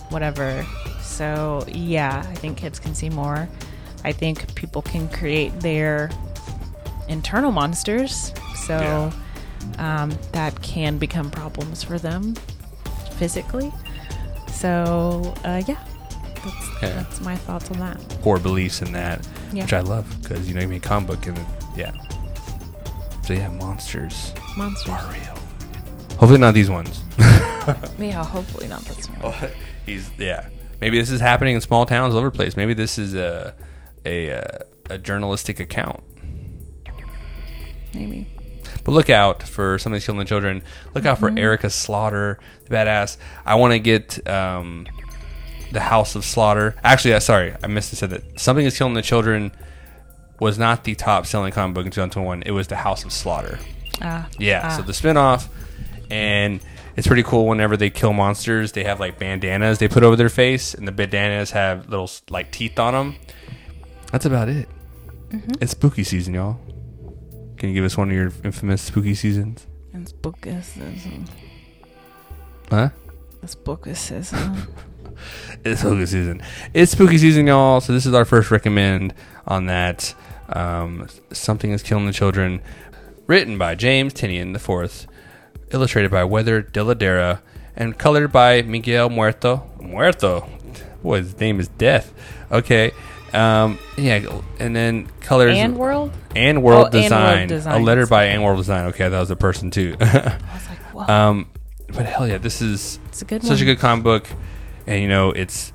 whatever. 0.09 0.65
So, 1.01 1.63
yeah, 1.67 2.25
I 2.27 2.35
think 2.35 2.57
kids 2.57 2.79
can 2.79 2.93
see 2.95 3.09
more. 3.09 3.47
I 4.03 4.11
think 4.11 4.55
people 4.55 4.81
can 4.81 5.07
create 5.09 5.57
their 5.59 6.09
internal 7.07 7.51
monsters. 7.51 8.33
So, 8.55 9.11
um, 9.77 10.11
that 10.31 10.61
can 10.61 10.97
become 10.97 11.29
problems 11.29 11.83
for 11.83 11.99
them 11.99 12.35
physically. 13.17 13.71
So, 14.51 15.33
uh, 15.43 15.61
yeah, 15.67 15.83
that's, 16.43 16.81
Yeah. 16.83 16.89
that's 16.89 17.21
my 17.21 17.35
thoughts 17.35 17.69
on 17.71 17.79
that. 17.79 17.99
Core 18.21 18.39
beliefs 18.39 18.81
in 18.81 18.91
that, 18.93 19.25
Yeah. 19.53 19.63
which 19.63 19.73
I 19.73 19.79
love 19.81 20.05
because 20.21 20.47
you 20.47 20.53
know 20.55 20.61
you 20.61 20.67
make 20.67 20.85
a 20.85 20.87
comic 20.87 21.07
book 21.09 21.27
and 21.27 21.39
yeah. 21.75 21.91
So 23.23 23.33
yeah, 23.33 23.49
monsters 23.49 24.33
Monsters. 24.57 24.89
are 24.89 25.11
real. 25.11 25.37
Hopefully 26.17 26.39
not 26.39 26.53
these 26.53 26.69
ones. 26.69 27.01
Yeah, 27.99 28.23
hopefully 28.25 28.67
not 28.67 28.81
this 28.85 29.05
one. 29.07 29.33
He's 29.85 30.09
yeah. 30.17 30.47
Maybe 30.81 30.99
this 30.99 31.11
is 31.11 31.21
happening 31.21 31.53
in 31.53 31.61
small 31.61 31.85
towns 31.85 32.15
all 32.15 32.19
over 32.19 32.31
the 32.31 32.35
place. 32.35 32.57
Maybe 32.57 32.73
this 32.73 32.97
is 32.97 33.13
a 33.13 33.53
a 34.03 34.31
uh, 34.31 34.57
a 34.89 34.97
journalistic 34.97 35.59
account. 35.59 36.01
Maybe. 37.93 38.27
But 38.83 38.93
look 38.93 39.09
out 39.11 39.43
for 39.43 39.77
some 39.77 39.93
of 39.93 39.97
these 39.97 40.05
killing 40.05 40.25
children. 40.25 40.63
Look 40.95 41.05
out 41.05 41.19
for 41.19 41.29
Erica 41.37 41.69
Slaughter, 41.69 42.39
the 42.65 42.75
badass. 42.75 43.17
I 43.45 43.55
want 43.55 43.73
to 43.73 43.79
get 43.79 44.25
um, 44.27 44.87
the 45.71 45.79
House 45.79 46.15
of 46.15 46.25
Slaughter. 46.25 46.75
Actually, 46.83 47.13
uh, 47.13 47.19
sorry, 47.19 47.53
I 47.63 47.67
missed 47.67 47.89
to 47.91 47.95
say 47.95 48.07
that 48.07 48.39
something 48.39 48.65
is 48.65 48.77
killing 48.77 48.93
the 48.93 49.01
children 49.01 49.51
was 50.39 50.57
not 50.57 50.83
the 50.83 50.95
top 50.95 51.25
selling 51.25 51.51
comic 51.51 51.75
book 51.75 51.85
in 51.85 51.91
2021. 51.91 52.43
It 52.45 52.51
was 52.51 52.67
the 52.67 52.75
House 52.77 53.03
of 53.03 53.11
Slaughter. 53.13 53.59
Ah, 54.01 54.27
Yeah, 54.39 54.61
ah. 54.65 54.69
so 54.77 54.81
the 54.81 54.91
spinoff, 54.91 55.47
and 56.09 56.59
it's 56.95 57.07
pretty 57.07 57.23
cool. 57.23 57.47
Whenever 57.47 57.77
they 57.77 57.89
kill 57.89 58.13
monsters, 58.13 58.71
they 58.71 58.83
have 58.83 58.99
like 58.99 59.19
bandanas 59.19 59.79
they 59.79 59.87
put 59.87 60.03
over 60.03 60.15
their 60.15 60.29
face, 60.29 60.73
and 60.73 60.87
the 60.87 60.91
bandanas 60.91 61.51
have 61.51 61.89
little 61.89 62.09
like 62.29 62.51
teeth 62.51 62.79
on 62.79 62.93
them. 62.93 63.15
That's 64.11 64.25
about 64.25 64.49
it. 64.49 64.67
Mm-hmm. 65.29 65.51
It's 65.61 65.71
spooky 65.71 66.03
season, 66.03 66.33
y'all. 66.33 66.59
Can 67.57 67.69
you 67.69 67.75
give 67.75 67.85
us 67.85 67.95
one 67.95 68.09
of 68.09 68.15
your 68.15 68.31
infamous 68.43 68.81
spooky 68.81 69.13
seasons? 69.13 69.67
It's 69.93 70.11
book 70.11 70.47
is 70.47 70.77
Huh? 72.69 72.89
This 73.41 73.55
book 73.55 73.85
is 73.87 74.11
It's 75.63 75.81
spooky 75.81 76.05
season. 76.05 76.41
It's 76.73 76.91
spooky 76.91 77.17
season, 77.17 77.47
y'all. 77.47 77.81
So 77.81 77.93
this 77.93 78.05
is 78.05 78.13
our 78.13 78.25
first 78.25 78.51
recommend 78.51 79.13
on 79.47 79.65
that. 79.67 80.13
Um, 80.49 81.07
Something 81.31 81.71
is 81.71 81.83
killing 81.83 82.05
the 82.07 82.13
children. 82.13 82.61
Written 83.27 83.57
by 83.57 83.75
James 83.75 84.13
Tynion 84.13 84.53
IV, 84.55 85.07
illustrated 85.71 86.11
by 86.11 86.23
Werther 86.25 86.61
Dell'Edera, 86.61 87.39
and 87.75 87.97
colored 87.97 88.31
by 88.31 88.61
Miguel 88.63 89.09
Muerto. 89.09 89.63
Muerto. 89.79 90.47
Boy, 91.01 91.17
his 91.21 91.39
name 91.39 91.59
is 91.59 91.67
Death. 91.69 92.13
Okay. 92.51 92.91
Um, 93.33 93.79
yeah, 93.97 94.41
and 94.59 94.75
then 94.75 95.07
colors 95.21 95.57
and 95.57 95.77
world. 95.77 96.11
and 96.35 96.61
World 96.61 96.89
Oh, 96.93 96.97
and 96.99 97.09
World 97.13 97.47
Design. 97.47 97.51
A 97.65 97.79
letter 97.79 98.05
by 98.05 98.25
and 98.25 98.43
World 98.43 98.57
Design. 98.57 98.87
Okay, 98.87 99.07
that 99.07 99.19
was 99.19 99.31
a 99.31 99.37
person 99.37 99.71
too. 99.71 99.95
I 100.01 100.05
was 100.53 100.67
like, 100.67 100.79
whoa, 100.93 101.01
um, 101.13 101.49
but 101.87 102.05
hell 102.05 102.27
yeah, 102.27 102.39
this 102.39 102.61
is 102.61 102.99
it's 103.07 103.21
a 103.21 103.25
good 103.25 103.41
such 103.41 103.51
one. 103.51 103.61
a 103.61 103.65
good 103.65 103.79
comic 103.79 104.03
book, 104.03 104.27
and 104.87 105.01
you 105.01 105.07
know 105.07 105.31
it's 105.31 105.73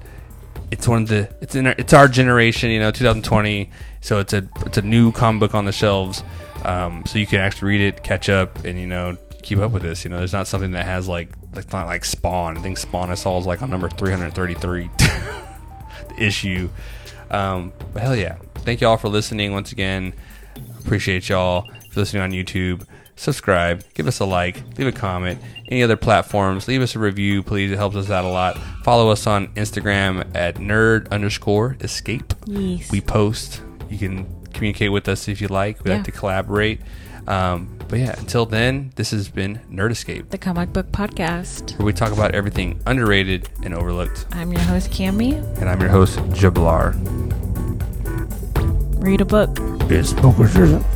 it's 0.71 0.89
one 0.89 1.03
of 1.03 1.09
the 1.09 1.29
it's 1.41 1.55
in 1.55 1.67
our, 1.67 1.75
it's 1.79 1.93
our 1.93 2.09
generation, 2.09 2.71
you 2.71 2.81
know, 2.81 2.91
2020. 2.91 3.71
So 4.01 4.19
it's 4.19 4.33
a 4.33 4.49
it's 4.65 4.79
a 4.79 4.83
new 4.83 5.13
comic 5.13 5.41
book 5.41 5.55
on 5.55 5.65
the 5.65 5.73
shelves, 5.73 6.23
um, 6.65 7.05
so 7.07 7.19
you 7.19 7.27
can 7.27 7.41
actually 7.41 7.69
read 7.69 7.81
it, 7.81 8.03
catch 8.03 8.29
up, 8.29 8.65
and 8.65 8.79
you 8.79 8.87
know 8.87 9.17
keep 9.43 9.59
up 9.59 9.73
with 9.73 9.83
this. 9.83 10.05
You 10.05 10.11
know, 10.11 10.19
there's 10.19 10.33
not 10.33 10.47
something 10.47 10.73
that 10.73 10.85
has 10.85 11.09
like 11.09 11.31
like 11.55 11.73
not 11.73 11.87
like 11.87 12.05
Spawn. 12.05 12.57
I 12.57 12.61
think 12.61 12.79
Spawn 12.79 13.11
I 13.11 13.15
saw 13.15 13.39
is 13.39 13.47
like 13.47 13.63
on 13.63 13.71
number 13.71 13.89
333 13.89 14.91
the 14.97 16.15
issue. 16.19 16.69
Um, 17.31 17.73
but 17.93 18.03
hell 18.03 18.17
yeah, 18.17 18.37
thank 18.57 18.81
y'all 18.81 18.97
for 18.97 19.09
listening 19.09 19.53
once 19.53 19.73
again. 19.73 20.13
Appreciate 20.81 21.29
y'all 21.29 21.69
for 21.91 22.01
listening 22.01 22.23
on 22.23 22.31
YouTube. 22.31 22.87
Subscribe, 23.19 23.83
give 23.95 24.07
us 24.07 24.21
a 24.21 24.27
like, 24.27 24.63
leave 24.79 24.87
a 24.87 24.93
comment. 24.93 25.41
Any 25.69 25.83
other 25.83 25.97
platforms, 25.97 26.69
leave 26.69 26.83
us 26.83 26.95
a 26.95 26.99
review, 26.99 27.43
please. 27.43 27.71
It 27.73 27.77
helps 27.77 27.97
us 27.97 28.11
out 28.11 28.25
a 28.25 28.29
lot. 28.29 28.59
Follow 28.85 29.09
us 29.11 29.27
on 29.27 29.49
Instagram 29.55 30.25
at 30.37 30.57
nerd 30.57 31.11
underscore 31.11 31.77
escape. 31.81 32.35
Yes. 32.45 32.91
We 32.93 33.01
post. 33.01 33.63
You 33.89 33.97
can 33.99 34.27
communicate 34.53 34.93
with 34.93 35.09
us 35.09 35.29
if 35.29 35.41
you 35.41 35.49
like. 35.49 35.83
We 35.83 35.91
Yeah. 35.91 35.97
like 35.97 36.05
to 36.05 36.13
collaborate. 36.13 36.81
Um, 37.27 37.77
but 37.89 37.99
yeah, 37.99 38.15
until 38.19 38.47
then, 38.47 38.93
this 38.97 39.11
has 39.11 39.29
been 39.29 39.61
Nerd 39.73 39.91
Escape, 39.91 40.31
the 40.31 40.39
comic 40.39 40.73
book 40.73 40.93
podcast. 40.93 41.77
where 41.79 41.87
we 41.87 41.93
talk 41.93 42.13
about 42.13 42.35
everything 42.37 42.81
underrated 42.87 43.49
and 43.65 43.75
overlooked. 43.75 44.27
I'm 44.33 44.53
your 44.53 44.61
host, 44.63 44.91
Cammy. 44.91 45.33
And 45.61 45.69
I'm 45.69 45.81
your 45.81 45.91
host, 45.91 46.19
Jablar. 46.35 46.95
Read 49.03 49.21
a 49.21 49.25
book. 49.25 49.57
It's 49.91 50.13
Poker 50.13 50.47
Season. 50.49 50.79
Book 50.79 50.83
is, 50.83 50.87
is 50.87 50.96